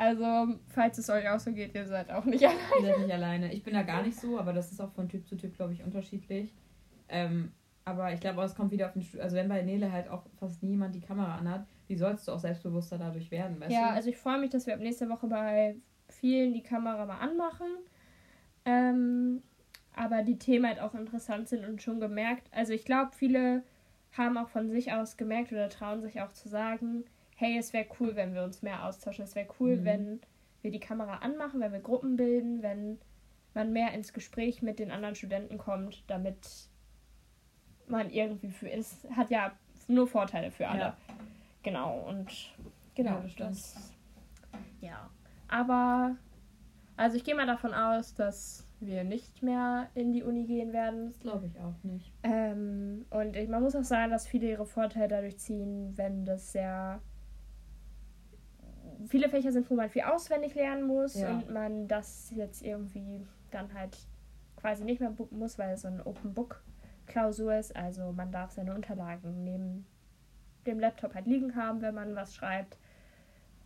[0.00, 2.56] Also, falls es euch auch so geht, ihr seid auch nicht allein.
[2.80, 3.52] ihr seid nicht alleine.
[3.52, 5.74] Ich bin da gar nicht so, aber das ist auch von Typ zu Typ, glaube
[5.74, 6.54] ich, unterschiedlich.
[7.10, 7.52] Ähm,
[7.84, 10.22] aber ich glaube es kommt wieder auf den Stu Also wenn bei Nele halt auch
[10.38, 13.94] fast niemand die Kamera anhat, wie sollst du auch selbstbewusster dadurch werden, weißt Ja, du?
[13.96, 15.76] also ich freue mich, dass wir ab nächste Woche bei
[16.08, 17.66] vielen die Kamera mal anmachen.
[18.64, 19.42] Ähm,
[19.94, 22.48] aber die Themen halt auch interessant sind und schon gemerkt.
[22.52, 23.64] Also ich glaube, viele
[24.16, 27.04] haben auch von sich aus gemerkt oder trauen sich auch zu sagen,
[27.40, 29.24] hey, es wäre cool, wenn wir uns mehr austauschen.
[29.24, 29.84] Es wäre cool, Mhm.
[29.84, 30.20] wenn
[30.62, 32.98] wir die Kamera anmachen, wenn wir Gruppen bilden, wenn
[33.54, 36.68] man mehr ins Gespräch mit den anderen Studenten kommt, damit
[37.88, 39.52] man irgendwie für es hat ja
[39.88, 40.80] nur Vorteile für alle.
[40.80, 40.96] Ja.
[41.62, 42.30] Genau und
[42.94, 43.92] genau Ja, das das
[44.80, 45.10] ja.
[45.48, 46.16] Aber
[46.96, 51.06] also ich gehe mal davon aus, dass wir nicht mehr in die Uni gehen werden.
[51.08, 52.12] Das glaube ich auch nicht.
[52.22, 56.52] Ähm, und ich, man muss auch sagen, dass viele ihre Vorteile dadurch ziehen, wenn das
[56.52, 57.00] sehr
[59.08, 61.30] viele Fächer sind, wo man viel auswendig lernen muss Ja.
[61.30, 63.96] und man das jetzt irgendwie dann halt
[64.56, 66.62] quasi nicht mehr muss, weil es so eine Open Book
[67.06, 67.74] Klausur ist.
[67.74, 69.86] Also man darf seine Unterlagen neben
[70.66, 72.76] dem Laptop halt liegen haben, wenn man was schreibt.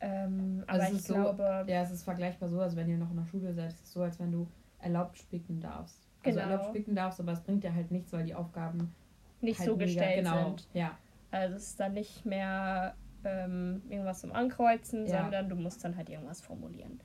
[0.00, 3.10] Ähm, Also aber ich so- glaube, Ja, es ist vergleichbar so, als wenn ihr noch
[3.10, 3.68] in der Schule seid.
[3.70, 4.46] Es ist so, als wenn du
[4.78, 6.08] erlaubt spicken darfst.
[6.24, 6.50] Also Genau.
[6.52, 8.94] erlaubt spicken darfst, aber es bringt dir halt nichts, weil die Aufgaben
[9.40, 10.68] nicht halt so mega- gestellt genau, sind.
[10.72, 10.96] Ja,
[11.30, 12.94] Also es ist dann nicht mehr
[13.24, 15.22] ähm, irgendwas zum Ankreuzen, Ja.
[15.22, 17.00] sondern du musst dann halt irgendwas formulieren.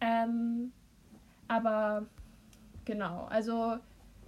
[0.00, 0.72] Ähm,
[1.48, 2.06] aber
[2.84, 3.78] genau, also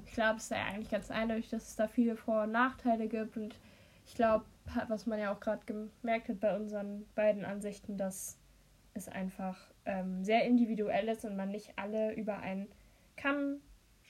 [0.04, 3.08] ich glaube, es ist ja eigentlich ganz eindeutig, dass es da viele Vor- und Nachteile
[3.08, 3.58] gibt und
[4.06, 4.44] ich glaube,
[4.88, 8.38] was man ja auch gerade gemerkt hat bei unseren beiden Ansichten, dass
[8.94, 12.68] es einfach ähm, sehr individuell ist und man nicht alle über einen
[13.16, 13.60] Kamm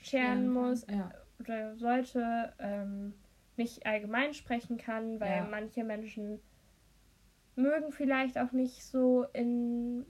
[0.00, 0.52] scheren kann.
[0.52, 1.10] muss Ja.
[1.40, 3.14] oder sollte ähm,
[3.56, 5.44] nicht allgemein sprechen kann, weil Ja.
[5.44, 6.40] manche Menschen
[7.58, 10.06] mögen vielleicht auch nicht so in,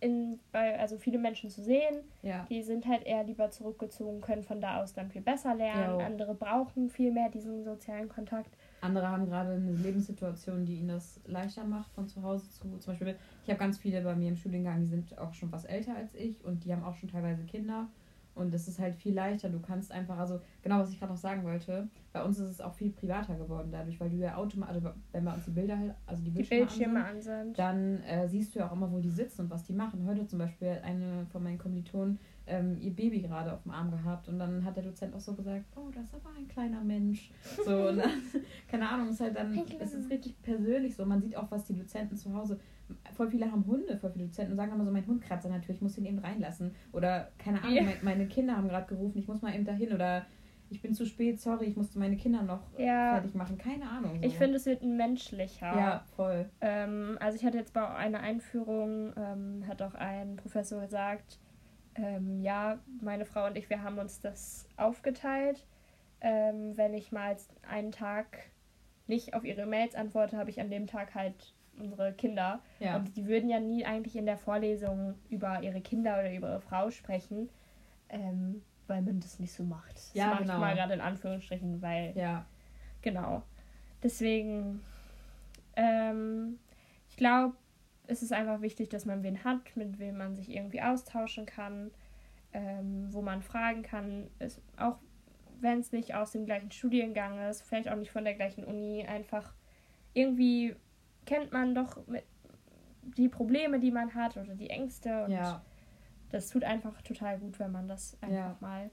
[0.00, 2.00] in bei, also viele Menschen zu sehen.
[2.22, 2.46] ja.
[2.48, 6.00] Die sind halt eher lieber zurückgezogen, können von da aus dann viel besser lernen.
[6.00, 6.04] Jo.
[6.04, 8.56] Andere brauchen viel mehr diesen sozialen Kontakt.
[8.80, 12.78] Andere haben gerade eine Lebenssituation, die ihnen das leichter macht, von zu Hause zu.
[12.78, 15.64] Zum Beispiel, ich habe ganz viele bei mir im Studiengang, die sind auch schon was
[15.64, 17.88] älter als ich und die haben auch schon teilweise Kinder.
[18.38, 19.48] Und es ist halt viel leichter.
[19.48, 22.60] Du kannst einfach, also genau, was ich gerade noch sagen wollte, bei uns ist es
[22.60, 25.76] auch viel privater geworden dadurch, weil du ja automatisch, also wenn wir uns die Bilder,
[25.78, 27.58] halt- also die Die Bildschirme, ansehen, an sind.
[27.58, 30.06] dann äh, siehst du ja auch immer, wo die sitzen und was die machen.
[30.06, 33.90] Heute zum Beispiel hat eine von meinen Kommilitonen ähm, ihr Baby gerade auf dem Arm
[33.90, 36.82] gehabt und dann hat der Dozent auch so gesagt, oh, das ist aber ein kleiner
[36.82, 37.30] Mensch.
[37.64, 37.98] So, dann,
[38.68, 41.04] keine Ahnung, ist halt dann, es ist richtig persönlich so.
[41.04, 42.58] Man sieht auch, was die Dozenten zu Hause,
[43.14, 45.74] voll viele haben Hunde, voll viele Dozenten und sagen immer so, mein Hund kratzt Tür,
[45.74, 46.74] ich muss ihn eben reinlassen.
[46.92, 47.82] Oder, keine Ahnung, Ja.
[47.82, 49.92] mein, meine Kinder haben gerade gerufen, ich muss mal eben dahin.
[49.92, 50.26] Oder
[50.70, 53.12] ich bin zu spät, sorry, ich musste meine Kinder noch Ja.
[53.14, 53.56] fertig machen.
[53.58, 54.18] Keine Ahnung.
[54.20, 54.26] So.
[54.28, 55.66] Ich finde, es wird menschlicher.
[55.74, 56.48] Ja, voll.
[56.60, 61.38] Ähm, also ich hatte jetzt bei einer Einführung, ähm, hat auch ein Professor gesagt,
[61.94, 65.66] ähm, ja, meine Frau und ich, wir haben uns das aufgeteilt.
[66.20, 67.36] Ähm, wenn ich mal
[67.68, 68.26] einen Tag
[69.06, 72.60] nicht auf ihre Mails antworte, habe ich an dem Tag halt unsere Kinder.
[72.80, 72.96] Ja.
[72.96, 76.60] Und die würden ja nie eigentlich in der Vorlesung über ihre Kinder oder über ihre
[76.60, 77.48] Frau sprechen,
[78.08, 79.94] ähm, weil man das nicht so macht.
[79.94, 80.60] Das Ja, mache ich genau.
[80.60, 82.46] mal gerade in Anführungsstrichen, weil Ja.
[83.02, 83.42] Genau.
[84.02, 84.80] Deswegen,
[85.76, 86.58] ähm,
[87.08, 87.54] ich glaube,
[88.06, 91.90] es ist einfach wichtig, dass man wen hat, mit wem man sich irgendwie austauschen kann,
[92.52, 94.98] ähm, wo man fragen kann, ist, auch
[95.60, 99.04] wenn es nicht aus dem gleichen Studiengang ist, vielleicht auch nicht von der gleichen Uni,
[99.06, 99.52] einfach
[100.14, 100.74] irgendwie
[101.28, 102.24] kennt man doch mit
[103.02, 105.62] die Probleme, die man hat oder die Ängste und Ja.
[106.30, 108.56] das tut einfach total gut, wenn man das einfach Ja.
[108.60, 108.90] mal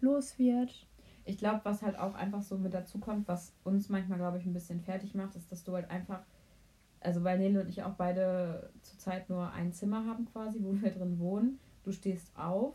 [0.00, 0.88] los wird.
[1.24, 4.44] Ich glaube, was halt auch einfach so mit dazu kommt, was uns manchmal, glaube ich,
[4.46, 6.24] ein bisschen fertig macht, ist, dass du halt einfach,
[6.98, 10.90] also weil Nele und ich auch beide zurzeit nur ein Zimmer haben quasi, wo wir
[10.90, 11.60] drin wohnen.
[11.84, 12.74] Du stehst auf,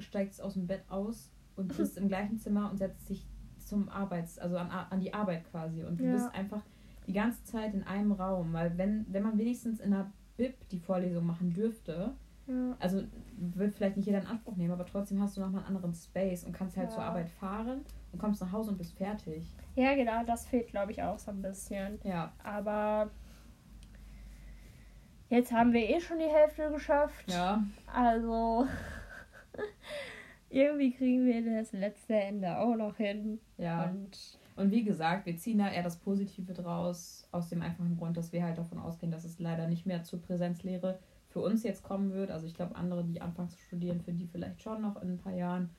[0.00, 3.24] steigst aus dem Bett aus und bist im gleichen Zimmer und setzt dich
[3.58, 5.84] zum Arbeits-, also an, an die Arbeit quasi.
[5.84, 6.10] Und du Ja.
[6.10, 6.64] bist einfach
[7.06, 10.78] die ganze Zeit in einem Raum, weil wenn, wenn man wenigstens in einer BIP die
[10.78, 12.14] Vorlesung machen dürfte,
[12.46, 12.76] Ja.
[12.80, 13.02] also
[13.36, 16.44] wird vielleicht nicht jeder in Anspruch nehmen, aber trotzdem hast du nochmal einen anderen Space
[16.44, 16.94] und kannst halt Ja.
[16.94, 19.44] zur Arbeit fahren und kommst nach Hause und bist fertig.
[19.76, 21.98] ja, genau, das fehlt, glaube ich, auch so ein bisschen.
[22.04, 22.32] Ja.
[22.42, 23.10] Aber
[25.30, 27.30] jetzt haben wir eh schon die Hälfte geschafft.
[27.30, 27.62] Ja.
[27.92, 28.66] Also
[30.50, 33.40] irgendwie kriegen wir das letzte Ende auch noch hin.
[33.58, 33.84] Ja.
[33.84, 38.16] Und Und wie gesagt, wir ziehen da eher das Positive draus, aus dem einfachen Grund,
[38.16, 41.82] dass wir halt davon ausgehen, dass es leider nicht mehr zur Präsenzlehre für uns jetzt
[41.82, 42.30] kommen wird.
[42.30, 45.18] Also ich glaube, andere, die anfangen zu studieren, für die vielleicht schon noch in ein
[45.18, 45.70] paar Jahren.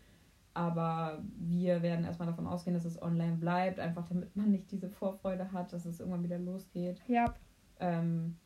[0.54, 4.90] Aber wir werden erstmal davon ausgehen, dass es online bleibt, einfach damit man nicht diese
[4.90, 7.02] Vorfreude hat, dass es irgendwann wieder losgeht.
[7.08, 7.34] ja,
[7.80, 8.38] Ähm,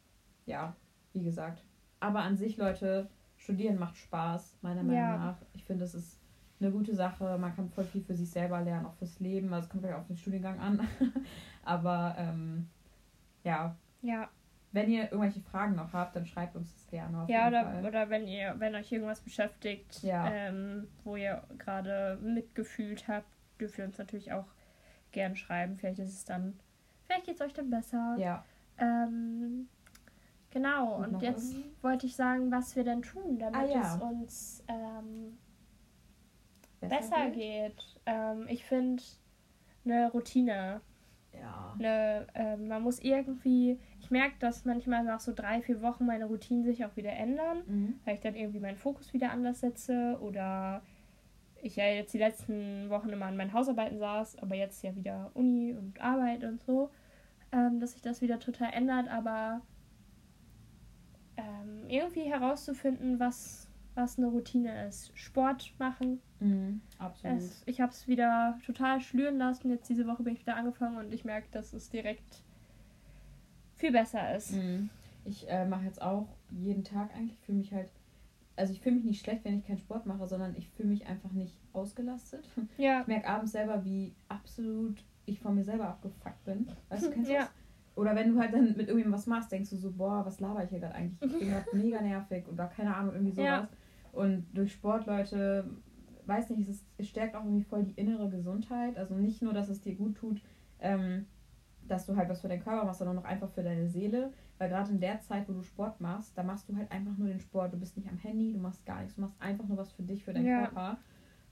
[0.46, 0.76] ja,
[1.14, 1.64] wie gesagt.
[2.00, 5.18] Aber an sich, Leute, studieren macht Spaß, meiner Meinung Ja.
[5.18, 5.42] nach.
[5.54, 6.19] Ich finde, es ist
[6.60, 7.38] eine gute Sache.
[7.38, 9.54] Man kann voll viel für sich selber lernen, auch fürs Leben.
[9.54, 10.88] Also es kommt vielleicht auf den Studiengang an.
[11.64, 12.68] Aber ähm,
[13.44, 14.30] ja, ja.
[14.72, 17.22] wenn ihr irgendwelche Fragen noch habt, dann schreibt uns das gerne.
[17.24, 17.86] Auf Ja, oder, Fall.
[17.86, 20.28] oder wenn ihr, wenn euch irgendwas beschäftigt, Ja.
[20.32, 23.28] ähm, wo ihr gerade mitgefühlt habt,
[23.60, 24.48] dürft ihr uns natürlich auch
[25.12, 25.78] gern schreiben.
[25.78, 26.60] Vielleicht ist es dann,
[27.06, 28.16] vielleicht geht es euch dann besser.
[28.20, 28.44] Ja,
[28.78, 29.68] Ähm,
[30.52, 31.72] genau, Und und jetzt irgendwie?
[31.82, 33.96] wollte ich sagen, was wir denn tun, damit Ah, ja.
[33.96, 35.38] es uns ähm,
[36.82, 38.00] besser geht.
[38.06, 39.04] Ähm, ich finde
[39.86, 40.82] eine Routine.
[41.34, 41.76] Ja.
[41.78, 46.26] Eine, ähm, man muss irgendwie, ich merke, dass manchmal nach so drei, vier Wochen meine
[46.26, 48.00] Routinen sich auch wieder ändern, Mhm.
[48.04, 50.82] weil ich dann irgendwie meinen Fokus wieder anders setze oder
[51.62, 55.30] ich ja jetzt die letzten Wochen immer an meinen Hausarbeiten saß, aber jetzt ja wieder
[55.34, 56.90] Uni und Arbeit und so,
[57.52, 59.62] ähm, dass sich das wieder total ändert, aber
[61.38, 63.69] ähm, irgendwie herauszufinden, was,
[64.00, 65.12] was eine Routine ist.
[65.18, 66.80] Sport machen, Mhm.
[67.00, 67.38] Absolut.
[67.38, 69.70] es, ich habe es wieder total schlüren lassen.
[69.70, 72.44] Jetzt diese Woche bin ich wieder angefangen und ich merke, dass es direkt
[73.76, 74.54] viel besser ist.
[74.54, 74.90] Mhm.
[75.26, 77.92] Ich äh, mache jetzt auch jeden Tag eigentlich, fühle mich halt,
[78.56, 81.06] also ich fühle mich nicht schlecht, wenn ich keinen Sport mache, sondern ich fühle mich
[81.08, 82.48] einfach nicht ausgelastet.
[82.78, 86.68] Ja, Ich merke abends selber, wie absolut ich von mir selber abgefuckt bin.
[86.90, 87.40] Weißt du, kennst du Ja.
[87.42, 87.50] das?
[87.96, 90.64] Oder wenn du halt dann mit irgendjemandem was machst, denkst du so, boah, was laber
[90.64, 91.22] ich hier gerade eigentlich?
[91.34, 93.46] Ich bin gerade mega nervig oder keine Ahnung, irgendwie sowas.
[93.46, 93.68] Ja.
[94.12, 95.66] Und durch Sport, Leute,
[96.26, 98.98] weiß nicht, es, ist, es stärkt auch irgendwie voll die innere Gesundheit.
[98.98, 100.42] Also nicht nur, dass es dir gut tut,
[100.80, 101.26] ähm,
[101.88, 104.32] dass du halt was für deinen Körper machst, sondern auch einfach für deine Seele.
[104.58, 107.28] Weil gerade in der Zeit, wo du Sport machst, da machst du halt einfach nur
[107.28, 107.74] den Sport.
[107.74, 110.04] Du bist nicht am Handy, du machst gar nichts, du machst einfach nur was für
[110.04, 110.66] dich, für deinen Ja.
[110.68, 110.98] Körper.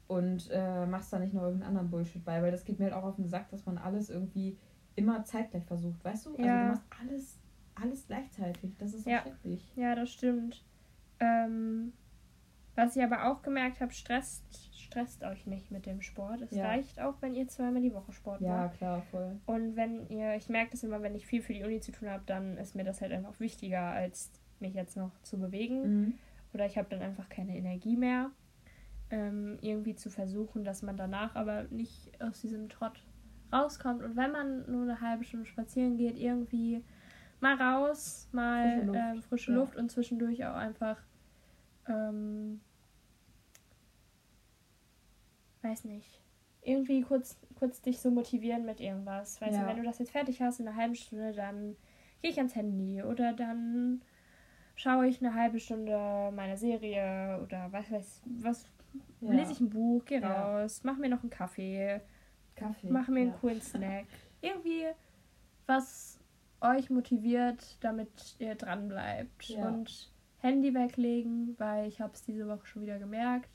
[0.07, 2.41] Und äh, machst da nicht noch irgendeinen anderen Bullshit bei.
[2.41, 4.57] Weil das geht mir halt auch auf den Sack, dass man alles irgendwie
[4.95, 6.29] immer zeitgleich versucht, weißt du?
[6.35, 6.59] Also Ja.
[6.59, 7.39] du machst alles,
[7.75, 8.77] alles gleichzeitig.
[8.77, 9.21] Das ist so Ja.
[9.21, 9.71] schrecklich.
[9.75, 10.63] ja, das stimmt.
[11.19, 11.93] Ähm,
[12.77, 14.43] was ich aber auch gemerkt habe, stresst,
[14.77, 16.41] stresst euch nicht mit dem Sport.
[16.41, 16.65] Es Ja.
[16.67, 18.77] reicht auch, wenn ihr zweimal die Woche Sport Ja, macht.
[18.77, 19.39] klar, voll.
[19.47, 22.09] Und wenn ihr, ich merke das immer, wenn ich viel für die Uni zu tun
[22.09, 25.81] habe, dann ist mir das halt einfach wichtiger, als mich jetzt noch zu bewegen.
[26.05, 26.13] Mhm.
[26.53, 28.31] oder ich habe dann einfach keine Energie mehr.
[29.09, 33.03] Ähm, irgendwie zu versuchen, dass man danach aber nicht aus diesem Trott
[33.53, 34.01] rauskommt.
[34.03, 36.83] Und wenn man nur eine halbe Stunde spazieren geht, irgendwie
[37.39, 39.57] mal raus, mal Frische Luft, ähm, frische ja.
[39.57, 40.97] Luft und zwischendurch auch einfach,
[41.87, 42.59] ähm,
[45.63, 46.21] weiß nicht,
[46.61, 49.39] irgendwie kurz, kurz dich so motivieren mit irgendwas.
[49.41, 49.63] Weißt Ja.
[49.63, 51.75] du, wenn du das jetzt fertig hast in einer halben Stunde, dann
[52.21, 54.01] gehe ich ans Handy oder dann
[54.75, 58.65] schaue ich eine halbe Stunde meine Serie oder was weiß was
[59.21, 59.31] Ja.
[59.31, 60.63] lese ich ein Buch, gehe Ja.
[60.63, 62.01] raus, mach mir noch einen Kaffee,
[62.55, 62.89] Kaffee.
[62.89, 63.37] mach mir einen ja.
[63.39, 64.05] coolen Snack.
[64.41, 64.85] Irgendwie
[65.65, 66.19] was
[66.61, 72.65] euch motiviert, damit ihr dran bleibt und Handy weglegen, weil ich habe es diese Woche
[72.65, 73.49] schon wieder gemerkt.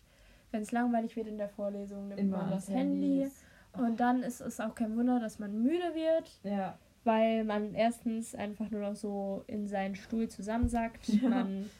[0.52, 3.22] Wenn es langweilig wird in der Vorlesung, nimmt Immer man das Handy.
[3.22, 3.44] ist-
[3.76, 6.78] Und dann ist es auch kein Wunder, dass man müde wird, Ja.
[7.04, 11.08] weil man erstens einfach nur noch so in seinen Stuhl zusammensackt.
[11.08, 11.28] Ja.
[11.28, 11.70] Man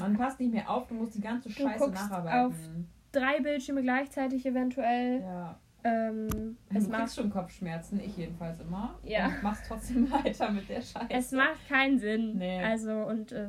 [0.00, 2.88] Man passt nicht mehr auf, du musst die ganze Du Scheiße nacharbeiten.
[3.12, 5.20] drei Bildschirme gleichzeitig eventuell.
[5.20, 5.58] Ja.
[5.84, 8.98] Ähm, Du es, kriegst macht, schon Kopfschmerzen, ich jedenfalls immer.
[9.04, 9.26] Ja.
[9.28, 11.06] Und machst trotzdem weiter mit der Scheiße.
[11.10, 12.38] es macht keinen Sinn.
[12.38, 12.60] Nee.
[12.62, 13.48] Also und äh,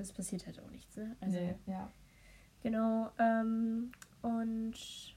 [0.00, 0.96] es passiert halt auch nichts.
[0.96, 1.14] Ne?
[1.20, 1.88] Also nee, ja.
[2.64, 3.12] Genau.
[3.18, 5.14] Ähm, und Was-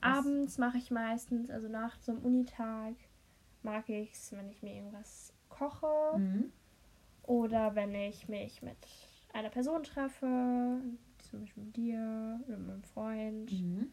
[0.00, 2.94] abends mache ich meistens, also nach so einem Unitag,
[3.64, 6.52] mag ich es, wenn ich mir irgendwas koche Mhm.
[7.24, 8.78] oder wenn ich mich mit
[9.32, 10.80] einer Person treffe,
[11.18, 13.52] zum Beispiel mit dir oder mit meinem Freund.
[13.52, 13.92] Mhm.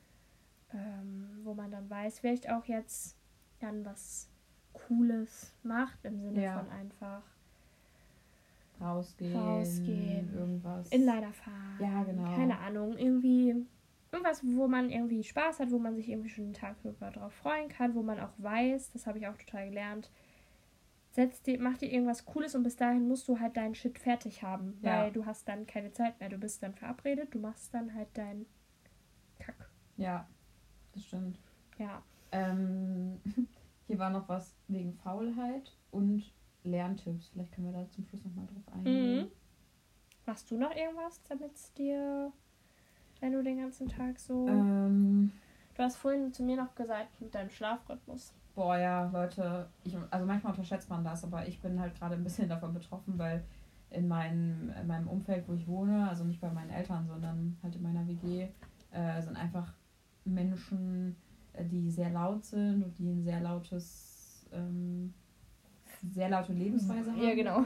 [0.73, 3.17] ähm, wo man dann weiß, vielleicht auch jetzt
[3.61, 4.29] dann was
[4.73, 6.59] Cooles macht, im Sinne Ja.
[6.59, 7.23] von einfach
[8.79, 9.35] Rausgehen.
[9.35, 10.33] Rausgehen.
[10.33, 10.89] Irgendwas.
[10.89, 11.77] Inliner fahren.
[11.79, 12.35] Ja, genau.
[12.35, 13.55] Keine Ahnung, irgendwie
[14.11, 17.33] irgendwas, wo man irgendwie Spaß hat, wo man sich irgendwie schon den Tag über drauf
[17.33, 20.09] freuen kann, wo man auch weiß, das habe ich auch total gelernt,
[21.11, 24.43] setz dir, mach dir irgendwas Cooles und bis dahin musst du halt deinen Shit fertig
[24.43, 25.03] haben, Ja.
[25.03, 26.29] weil du hast dann keine Zeit mehr.
[26.29, 28.45] Du bist dann verabredet, du machst dann halt deinen
[29.39, 29.69] Kack.
[29.97, 30.27] Ja,
[30.93, 31.39] das stimmt.
[31.77, 32.03] Ja.
[32.31, 33.19] Ähm,
[33.87, 36.31] hier war noch was wegen Faulheit und
[36.67, 37.29] Lerntipps.
[37.29, 39.21] Vielleicht können wir da zum Schluss nochmal drauf eingehen.
[39.23, 39.27] Mhm.
[40.25, 42.31] Machst du noch irgendwas, damit es dir,
[43.21, 44.47] wenn du den ganzen Tag so.
[44.47, 45.31] Ähm,
[45.75, 48.33] Du hast vorhin zu mir noch gesagt, mit deinem Schlafrhythmus.
[48.55, 52.23] boah, ja, Leute, ich, also manchmal unterschätzt man das, aber ich bin halt gerade ein
[52.23, 53.43] bisschen davon betroffen, weil
[53.91, 57.75] in meinem, in meinem Umfeld, wo ich wohne, also nicht bei meinen Eltern, sondern halt
[57.75, 58.47] in meiner WG,
[58.91, 59.71] äh, sind einfach
[60.25, 61.15] Menschen,
[61.53, 65.13] äh, die sehr laut sind und die ein sehr lautes, ähm,
[66.01, 67.21] sehr laute Lebensweise haben.
[67.21, 67.63] Ja, genau.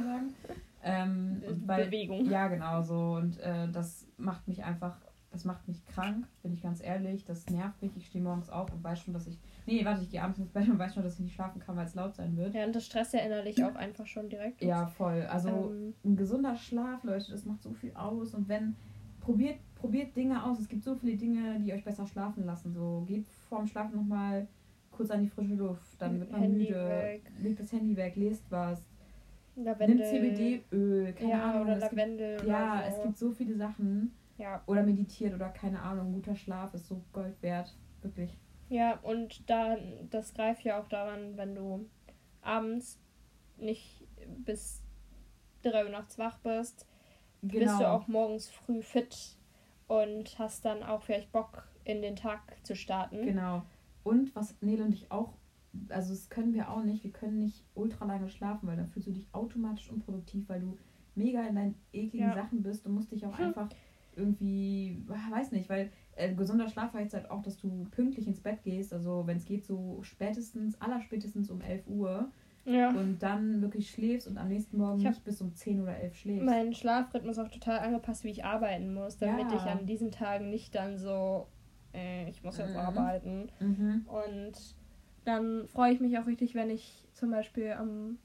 [0.84, 2.26] Ähm, weil, Bewegung.
[2.30, 3.14] ja, genau so.
[3.14, 4.98] Und äh, das macht mich einfach,
[5.32, 7.24] das macht mich krank, bin ich ganz ehrlich.
[7.26, 7.96] Das nervt mich.
[7.96, 9.38] Ich stehe morgens auf und weiß schon, dass ich.
[9.68, 11.76] Nee, warte, ich gehe abends ins Bett und weiß schon, dass ich nicht schlafen kann,
[11.76, 12.56] weil es laut sein wird.
[12.56, 14.62] Ja, und das stresst ja innerlich auch einfach schon direkt.
[14.62, 15.22] Ja, voll.
[15.30, 18.34] Also Ähm, ein gesunder Schlaf, Leute, das macht so viel aus.
[18.34, 18.76] Und wenn,
[19.20, 20.60] probiert, probiert Dinge aus.
[20.60, 22.74] Es gibt so viele Dinge, die euch besser schlafen lassen.
[22.74, 24.48] So, geht vorm Schlafen nochmal
[25.02, 26.88] kurz an die frische Luft, dann wird man Handy müde.
[26.90, 27.32] weg.
[27.40, 28.84] Legt das Handy weg, lest was.
[29.56, 29.98] Lavendel.
[29.98, 31.62] Nimmt CBD-Öl, keine ja, Ahnung.
[31.64, 32.48] oder es gibt, Lavendel.
[32.48, 32.98] ja, oder so.
[32.98, 34.14] es gibt so viele Sachen.
[34.38, 34.62] Ja.
[34.68, 36.14] Oder meditiert oder keine Ahnung.
[36.14, 37.76] Guter Schlaf ist so Gold wert.
[38.02, 38.36] Wirklich.
[38.70, 39.78] ja, und da,
[40.10, 41.86] das greift ja auch daran, wenn du
[42.42, 43.00] abends
[43.58, 44.82] nicht bis
[45.64, 46.88] 3 Uhr nachts wach bist,
[47.42, 47.78] bist Genau.
[47.80, 49.38] du auch morgens früh fit
[49.88, 53.24] und hast dann auch vielleicht Bock, in den Tag zu starten.
[53.26, 53.64] Genau.
[54.04, 55.34] Und was Nele und ich auch,
[55.90, 59.08] also das können wir auch nicht, wir können nicht ultra lange schlafen, weil dann fühlst
[59.08, 60.78] du dich automatisch unproduktiv, weil du
[61.16, 62.34] mega in deinen ekligen Ja.
[62.34, 62.86] Sachen bist.
[62.86, 63.46] Du musst dich auch Hm.
[63.48, 63.70] einfach
[64.16, 68.42] irgendwie, ah, weiß nicht, weil äh, gesunder Schlaf heißt halt auch, dass du pünktlich ins
[68.42, 72.30] Bett gehst, also wenn es geht, so spätestens, allerspätestens um 11 Uhr
[72.66, 72.90] Ja.
[72.90, 76.46] und dann wirklich schläfst und am nächsten Morgen nicht bis um 10 oder 11 schläfst.
[76.46, 79.58] Mein Schlafrhythmus auch total angepasst, wie ich arbeiten muss, damit Ja.
[79.58, 81.48] ich an diesen Tagen nicht dann so,
[81.94, 82.80] ich muss jetzt Mhm.
[82.80, 83.52] arbeiten.
[83.60, 84.06] mhm.
[84.08, 84.76] Und
[85.26, 88.18] dann freue ich mich auch richtig, wenn ich zum Beispiel am,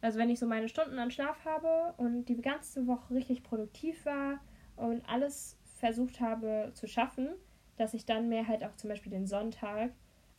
[0.00, 4.06] also wenn ich so meine Stunden an Schlaf habe und die ganze Woche richtig produktiv
[4.06, 4.40] war
[4.76, 7.28] und alles versucht habe zu schaffen,
[7.76, 9.90] dass ich dann mir halt auch zum Beispiel den Sonntag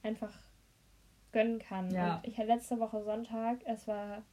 [0.03, 0.33] einfach
[1.31, 1.91] gönnen kann.
[1.91, 2.15] Ja.
[2.15, 4.23] Und ich hatte letzte Woche Sonntag, es war,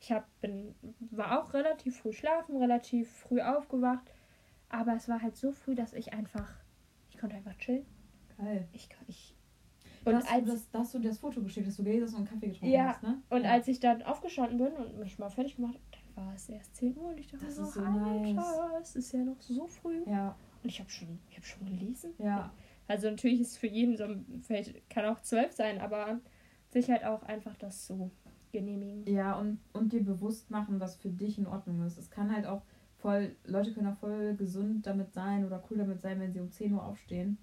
[0.00, 0.74] ich hab, bin,
[1.10, 4.10] war auch relativ früh schlafen, relativ früh aufgewacht,
[4.68, 6.48] aber es war halt so früh, dass ich einfach,
[7.24, 7.86] konnte einfach chillen.
[8.36, 8.68] Geil.
[8.72, 9.34] Ich, ich
[10.04, 12.18] Und hast, als das, da hast du das Foto geschickt, dass du gelesen hast und
[12.18, 13.22] einen Kaffee getrunken Ja, hast, ne?
[13.30, 13.50] Und ja.
[13.52, 15.84] als ich dann aufgestanden bin und mich mal fertig gemacht habe,
[16.14, 18.44] dann war es erst 10 Uhr und ich dachte Das ist so, Alter, nice.
[18.82, 20.02] es ist ja noch so früh.
[20.06, 22.12] Ja, Und ich habe schon, ich habe schon gelesen.
[22.18, 22.52] ja.
[22.86, 24.04] Also natürlich ist für jeden so,
[24.42, 26.20] vielleicht kann auch 12 sein, aber
[26.68, 28.10] sich halt auch einfach das so
[28.52, 29.06] genehmigen.
[29.06, 31.96] Ja, und, und dir bewusst machen, was für dich in Ordnung ist.
[31.96, 32.60] Es kann halt auch
[33.04, 36.50] voll, Leute können auch voll gesund damit sein oder cool damit sein, wenn sie um
[36.50, 37.36] 10 Uhr aufstehen.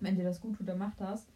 [0.00, 1.26] Wenn dir das gut tut, dann mach das.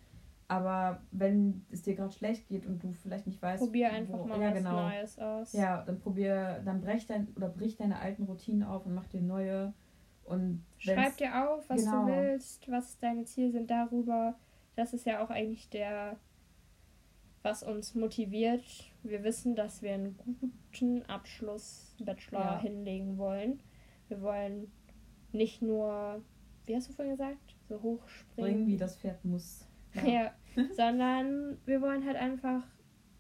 [0.49, 4.25] Aber wenn es dir gerade schlecht geht und du vielleicht nicht weißt, Probier einfach wo,
[4.25, 4.89] mal ja, was genau.
[4.89, 5.53] Neues aus.
[5.53, 9.21] Ja, dann probier, dann brech dein oder brich deine alten Routinen auf und mach dir
[9.21, 9.75] neue.
[10.25, 12.07] Und Schreib dir auf, was genau.
[12.07, 14.35] du willst, was deine Ziele sind darüber.
[14.77, 16.17] Das ist ja auch eigentlich der,
[17.43, 18.65] was uns motiviert.
[19.09, 20.19] Wir wissen, dass wir einen
[20.71, 22.61] guten Abschluss Bachelor Ja.
[22.61, 23.61] hinlegen wollen.
[24.09, 24.71] Wir wollen
[25.33, 26.23] nicht nur,
[26.67, 28.67] wie hast du vorhin gesagt, so hoch springen.
[28.67, 29.67] wie das Pferd muss.
[30.07, 30.33] Ja,
[30.77, 32.63] sondern wir wollen halt einfach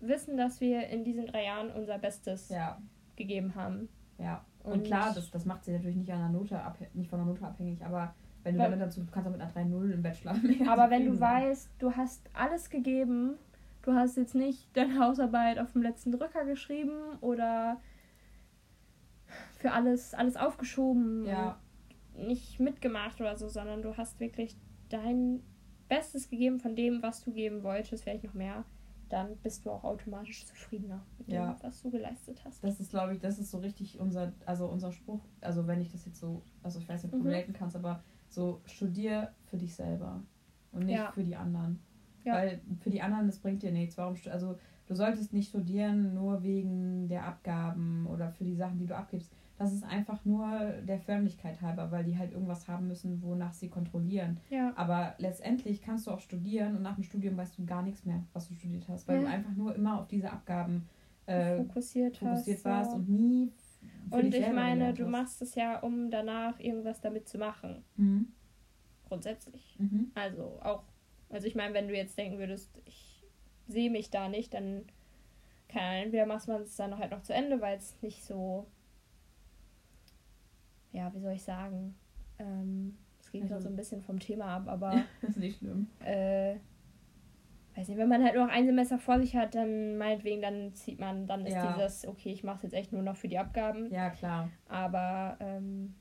[0.01, 2.81] wissen, dass wir in diesen drei Jahren unser Bestes Ja,
[3.16, 3.88] gegeben haben.
[4.18, 4.44] ja.
[4.62, 6.61] Und, Und- klar, das, das macht sie natürlich nicht an der Note
[6.92, 9.40] nicht von der Note abhängig, aber wenn du Weil- damit dazu, du kannst auch mit
[9.40, 13.38] einer 3-0 im Bachelor mehr Aber wenn du weißt, du hast alles gegeben,
[13.88, 17.81] du hast jetzt nicht deine Hausarbeit auf dem letzten Drücker geschrieben oder
[19.57, 21.59] für alles, alles aufgeschoben, Ja,
[22.14, 24.57] und nicht mitgemacht oder so, sondern du hast wirklich
[24.90, 25.42] dein
[25.88, 28.64] Bestes gegeben von dem, was du geben wolltest, vielleicht noch mehr,
[29.09, 31.53] dann bist du auch automatisch zufriedener mit Ja.
[31.53, 32.62] dem, was du geleistet hast.
[32.62, 35.90] das ist, glaube ich, das ist so richtig unser, also unser Spruch, also wenn ich
[35.90, 37.31] das jetzt so, also ich weiß nicht, ob du Mhm.
[37.33, 40.22] relaten kannst, aber so studier für dich selber
[40.72, 41.11] und nicht Ja.
[41.12, 41.80] für die anderen.
[42.29, 42.35] Ja.
[42.35, 43.99] Weil für die anderen, das bringt dir nichts.
[43.99, 48.87] Warum, also du solltest nicht studieren nur wegen der Abgaben oder für die Sachen, die
[48.87, 49.31] du abgibst.
[49.59, 50.47] Das ist einfach nur
[50.87, 54.39] der Förmlichkeit halber, weil die halt irgendwas haben müssen, wonach sie kontrollieren.
[54.51, 58.05] Ja, Aber letztendlich kannst du auch studieren und nach dem Studium weißt du gar nichts
[58.05, 59.22] mehr, was du studiert hast, weil Ja.
[59.22, 60.87] du einfach nur immer auf diese Abgaben
[61.26, 62.64] äh, fokussiert, fokussiert hast.
[62.66, 62.97] warst ja.
[62.99, 63.51] und nie
[64.11, 65.11] Und ich meine, du hast.
[65.11, 67.83] machst es ja, um danach irgendwas damit zu machen.
[67.97, 68.29] Mhm.
[69.09, 69.76] Grundsätzlich.
[69.81, 70.11] Mhm.
[70.14, 70.85] Also auch,
[71.31, 73.22] also ich meine, wenn du jetzt denken würdest, ich
[73.66, 74.85] sehe mich da nicht, dann
[75.68, 78.66] keine Ahnung, entweder macht man es dann halt noch zu Ende, weil es nicht so,
[80.93, 81.95] ja, wie soll ich sagen,
[82.39, 85.87] ähm, es geht Also- so ein bisschen vom Thema ab, aber Das ist nicht schlimm.
[86.01, 86.57] äh,
[87.76, 90.74] weiß nicht, wenn man halt nur noch ein Semester vor sich hat, dann meinetwegen, dann
[90.74, 91.72] zieht man, dann ist Ja.
[91.76, 94.51] dieses, okay, ich mache es jetzt echt nur noch für die Abgaben, Ja, klar.
[94.68, 95.95] aber ähm,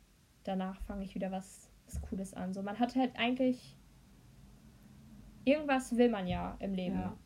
[0.44, 2.54] danach fange ich wieder was, was Cooles an.
[2.54, 3.77] So, man hat halt eigentlich,
[5.48, 7.00] irgendwas will man ja im Leben.
[7.00, 7.18] Ja.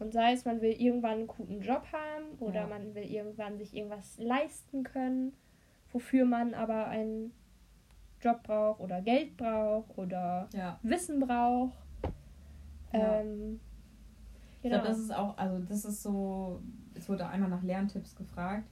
[0.00, 2.66] Und sei es, man will irgendwann einen guten Job haben oder Ja.
[2.66, 5.32] man will irgendwann sich irgendwas leisten können,
[5.92, 7.32] wofür man aber einen
[8.20, 10.78] Job braucht oder Geld braucht oder Ja.
[10.82, 11.78] Wissen braucht.
[12.92, 13.60] Ähm,
[14.56, 14.76] Ich genau.
[14.76, 16.60] glaube, das ist auch, also das ist so,
[16.94, 18.68] es wurde einmal nach Lerntipps gefragt.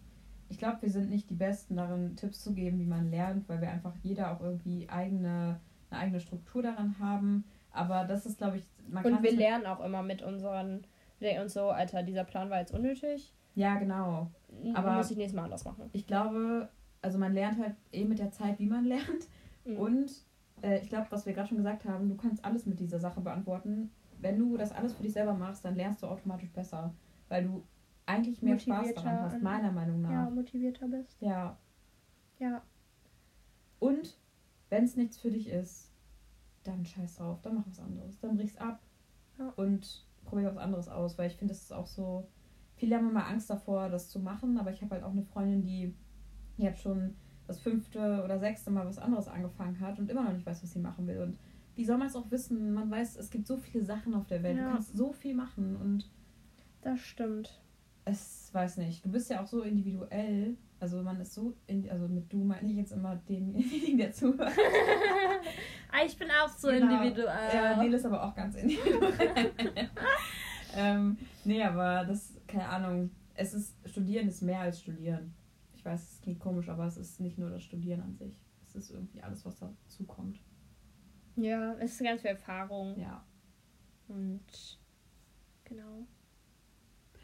[0.48, 3.60] Ich glaube, wir sind nicht die Besten darin, Tipps zu geben, wie man lernt, weil
[3.60, 5.60] wir einfach jeder auch irgendwie eigene,
[5.90, 7.44] eine eigene Struktur daran haben.
[7.72, 10.86] Aber das ist, glaube ich, man Und wir lernen auch immer mit unseren,
[11.18, 13.32] wir denken uns so, Alter, dieser Plan war jetzt unnötig.
[13.54, 14.30] Ja, genau.
[14.74, 15.88] Aber- muss ich nächstes Mal anders machen.
[15.92, 16.68] Ich glaube,
[17.00, 19.28] also man lernt halt eh mit der Zeit, wie man lernt.
[19.64, 19.76] Mhm.
[19.76, 20.12] Und
[20.62, 23.20] äh, ich glaube, was wir gerade schon gesagt haben, du kannst alles mit dieser Sache
[23.20, 23.90] beantworten.
[24.20, 26.94] Wenn du das alles für dich selber machst, dann lernst du automatisch besser.
[27.28, 27.64] Weil du
[28.06, 30.30] eigentlich mehr Spaß daran hast, meiner Meinung ja, nach.
[30.30, 31.20] motivierter bist.
[31.20, 31.56] Ja.
[32.38, 32.62] Ja.
[33.78, 34.16] Und
[34.70, 35.91] wenn es nichts für dich ist,
[36.64, 38.18] dann scheiß drauf, dann mach was anderes.
[38.20, 38.80] Dann brich's ab
[39.38, 39.52] Ja.
[39.56, 41.18] und probier was anderes aus.
[41.18, 42.28] Weil ich finde, das ist auch so.
[42.76, 45.62] Viele haben immer Angst davor, das zu machen, aber ich habe halt auch eine Freundin,
[45.62, 45.94] die
[46.56, 47.14] jetzt schon
[47.46, 50.72] das fünfte oder sechste Mal was anderes angefangen hat und immer noch nicht weiß, was
[50.72, 51.20] sie machen will.
[51.20, 51.38] Und
[51.74, 52.72] wie soll man es auch wissen?
[52.72, 54.56] Man weiß, es gibt so viele Sachen auf der Welt.
[54.58, 54.68] Ja.
[54.68, 56.10] Du kannst so viel machen und
[56.82, 57.60] Das stimmt.
[58.04, 59.04] es weiß nicht.
[59.04, 60.56] Du bist ja auch so individuell.
[60.82, 64.52] Also man ist so, in, also mit du meine ich jetzt immer denjenigen, der zuhört.
[65.94, 66.90] Ah, ich bin auch so Genau.
[67.02, 67.54] individuell.
[67.54, 69.52] Ja, Nele ist aber auch ganz individuell.
[70.74, 73.10] ähm, nee, aber das, keine Ahnung.
[73.34, 75.34] Es ist, Studieren ist mehr als Studieren.
[75.74, 78.42] Ich weiß, es klingt komisch, aber es ist nicht nur das Studieren an sich.
[78.64, 80.40] Es ist irgendwie alles, was dazu kommt.
[81.36, 82.98] Ja, es ist ganz viel Erfahrung.
[82.98, 83.22] Ja.
[84.08, 84.80] Und
[85.64, 86.06] genau.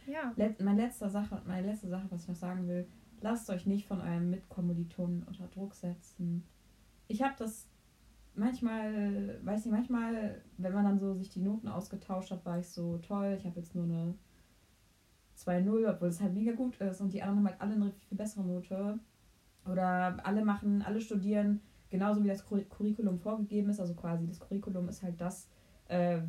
[0.07, 0.33] Ja.
[0.37, 2.87] Let, meine, letzte Sache, meine letzte Sache, was ich noch sagen will,
[3.21, 6.45] lasst euch nicht von eurem Mitkommilitonen unter Druck setzen.
[7.07, 7.69] Ich habe das
[8.35, 12.69] manchmal, weiß nicht, manchmal, wenn man dann so sich die Noten ausgetauscht hat, war ich
[12.69, 14.15] so toll, ich habe jetzt nur eine
[15.37, 18.19] 2-0, obwohl es halt mega gut ist und die anderen haben halt alle eine viel
[18.19, 18.99] bessere Note.
[19.67, 21.61] Oder alle machen, alle studieren
[21.91, 23.81] genauso wie das Curri- Curriculum vorgegeben ist.
[23.81, 25.49] Also quasi das Curriculum ist halt das,
[25.89, 26.21] äh,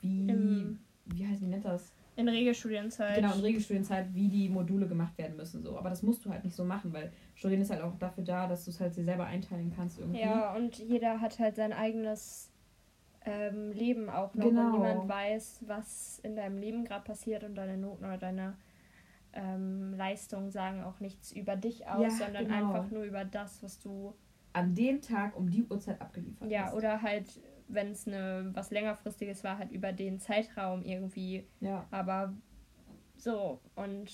[0.00, 1.92] wie, Im, wie heißt, wie nennt das?
[2.18, 3.14] In Regelstudienzeit.
[3.14, 5.62] Genau, in Regelstudienzeit, wie die Module gemacht werden müssen.
[5.62, 5.78] So.
[5.78, 8.48] Aber das musst du halt nicht so machen, weil Studieren ist halt auch dafür da,
[8.48, 10.20] dass du es halt dir selber einteilen kannst irgendwie.
[10.20, 12.50] Ja, und jeder hat halt sein eigenes
[13.24, 14.46] ähm, Leben auch noch.
[14.46, 14.66] Genau.
[14.66, 18.56] Und niemand weiß, was in deinem Leben gerade passiert und deine Noten oder deine
[19.32, 22.72] ähm, Leistungen sagen auch nichts über dich aus, Ja, sondern genau.
[22.72, 24.12] einfach nur über das, was du.
[24.54, 26.74] An dem Tag um die Uhrzeit abgeliefert Ja, hast.
[26.74, 27.26] oder halt,
[27.68, 31.46] wenn es eine was längerfristiges war, halt über den Zeitraum irgendwie.
[31.60, 32.34] Ja, Aber
[33.16, 34.10] so, und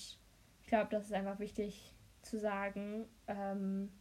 [0.61, 3.05] ich glaube, das ist einfach wichtig zu sagen.
[3.27, 3.91] Ähm,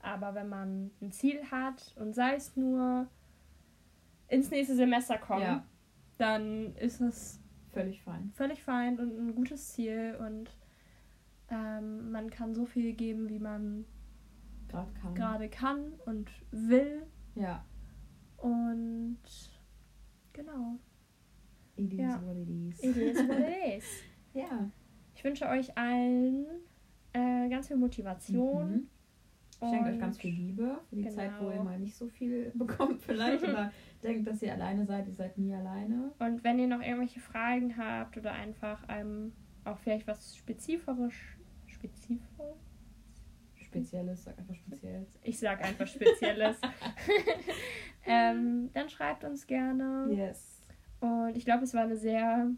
[0.00, 3.08] aber wenn man ein Ziel hat und sei es nur
[4.28, 5.66] ins nächste Semester kommen, Ja.
[6.18, 7.40] dann ist es
[7.72, 8.32] völlig fein.
[8.34, 10.50] völlig fein und ein gutes Ziel und
[11.50, 13.84] ähm, man kann so viel geben, wie man
[14.68, 15.14] Gerade kann.
[15.14, 17.64] gerade kann und will Ja.
[18.42, 19.18] Und
[20.32, 20.78] genau.
[21.76, 22.20] It is Ja.
[22.24, 22.82] what it is.
[22.84, 23.84] It is what it is.
[24.34, 24.70] Ja.
[25.14, 26.46] Ich wünsche euch allen
[27.12, 28.70] äh, ganz viel Motivation.
[28.72, 28.88] Mhm.
[29.60, 31.14] Ich schenke euch ganz viel Liebe für die Genau.
[31.14, 33.70] Zeit, wo ihr mal nicht so viel bekommt vielleicht oder
[34.02, 35.06] denkt, dass ihr alleine seid.
[35.06, 36.12] Ihr seid nie alleine.
[36.18, 39.32] Und wenn ihr noch irgendwelche Fragen habt oder einfach einem
[39.64, 41.36] auch vielleicht was spezifisch,
[41.66, 42.56] spezifisch,
[43.72, 45.06] Spezielles, sag einfach speziell.
[45.22, 46.56] ich sag einfach Spezielles,
[48.06, 50.08] ähm, dann schreibt uns gerne.
[50.10, 50.62] Yes.
[51.00, 52.50] Und ich glaube, es war eine sehr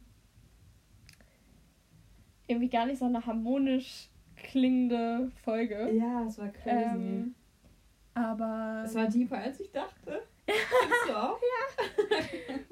[2.47, 5.91] irgendwie gar nicht so eine harmonisch klingende Folge.
[5.93, 6.85] Ja, es war crazy.
[6.95, 7.35] Ähm,
[8.15, 10.23] aber es war deeper, als ich dachte.
[10.47, 11.38] Findest du auch?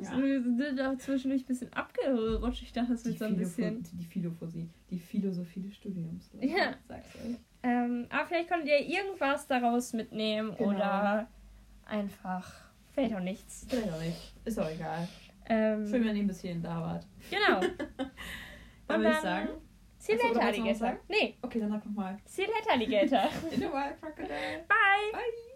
[0.01, 0.19] Ja.
[0.19, 2.63] wir sind auch zwischendurch ein bisschen abgerutscht.
[2.63, 3.83] Ich dachte, es wird so ein bisschen.
[3.93, 6.31] Die Philophosie, die Philosophie des Studiums.
[6.41, 6.75] Ja.
[6.89, 7.37] Sag's euch.
[7.63, 10.71] Ähm, aber vielleicht konntet ihr irgendwas daraus mitnehmen Genau.
[10.71, 11.29] oder
[11.87, 12.53] einfach
[12.93, 13.67] vielleicht auch nichts.
[13.69, 14.35] Vielleicht auch nicht.
[14.45, 15.09] Ist auch egal.
[15.47, 17.07] Ähm, Schön, wenn ihr ein bisschen da wart.
[17.31, 17.61] Genau.
[18.89, 19.49] Dann würde ich sagen.
[19.99, 20.99] See you later, Alligator.
[21.09, 22.19] Nee, Okay, dann sag nochmal.
[22.27, 23.29] see you later, Alligator.
[23.53, 24.65] In the wild crocodile.
[24.69, 25.13] Bye.
[25.13, 25.52] Bye.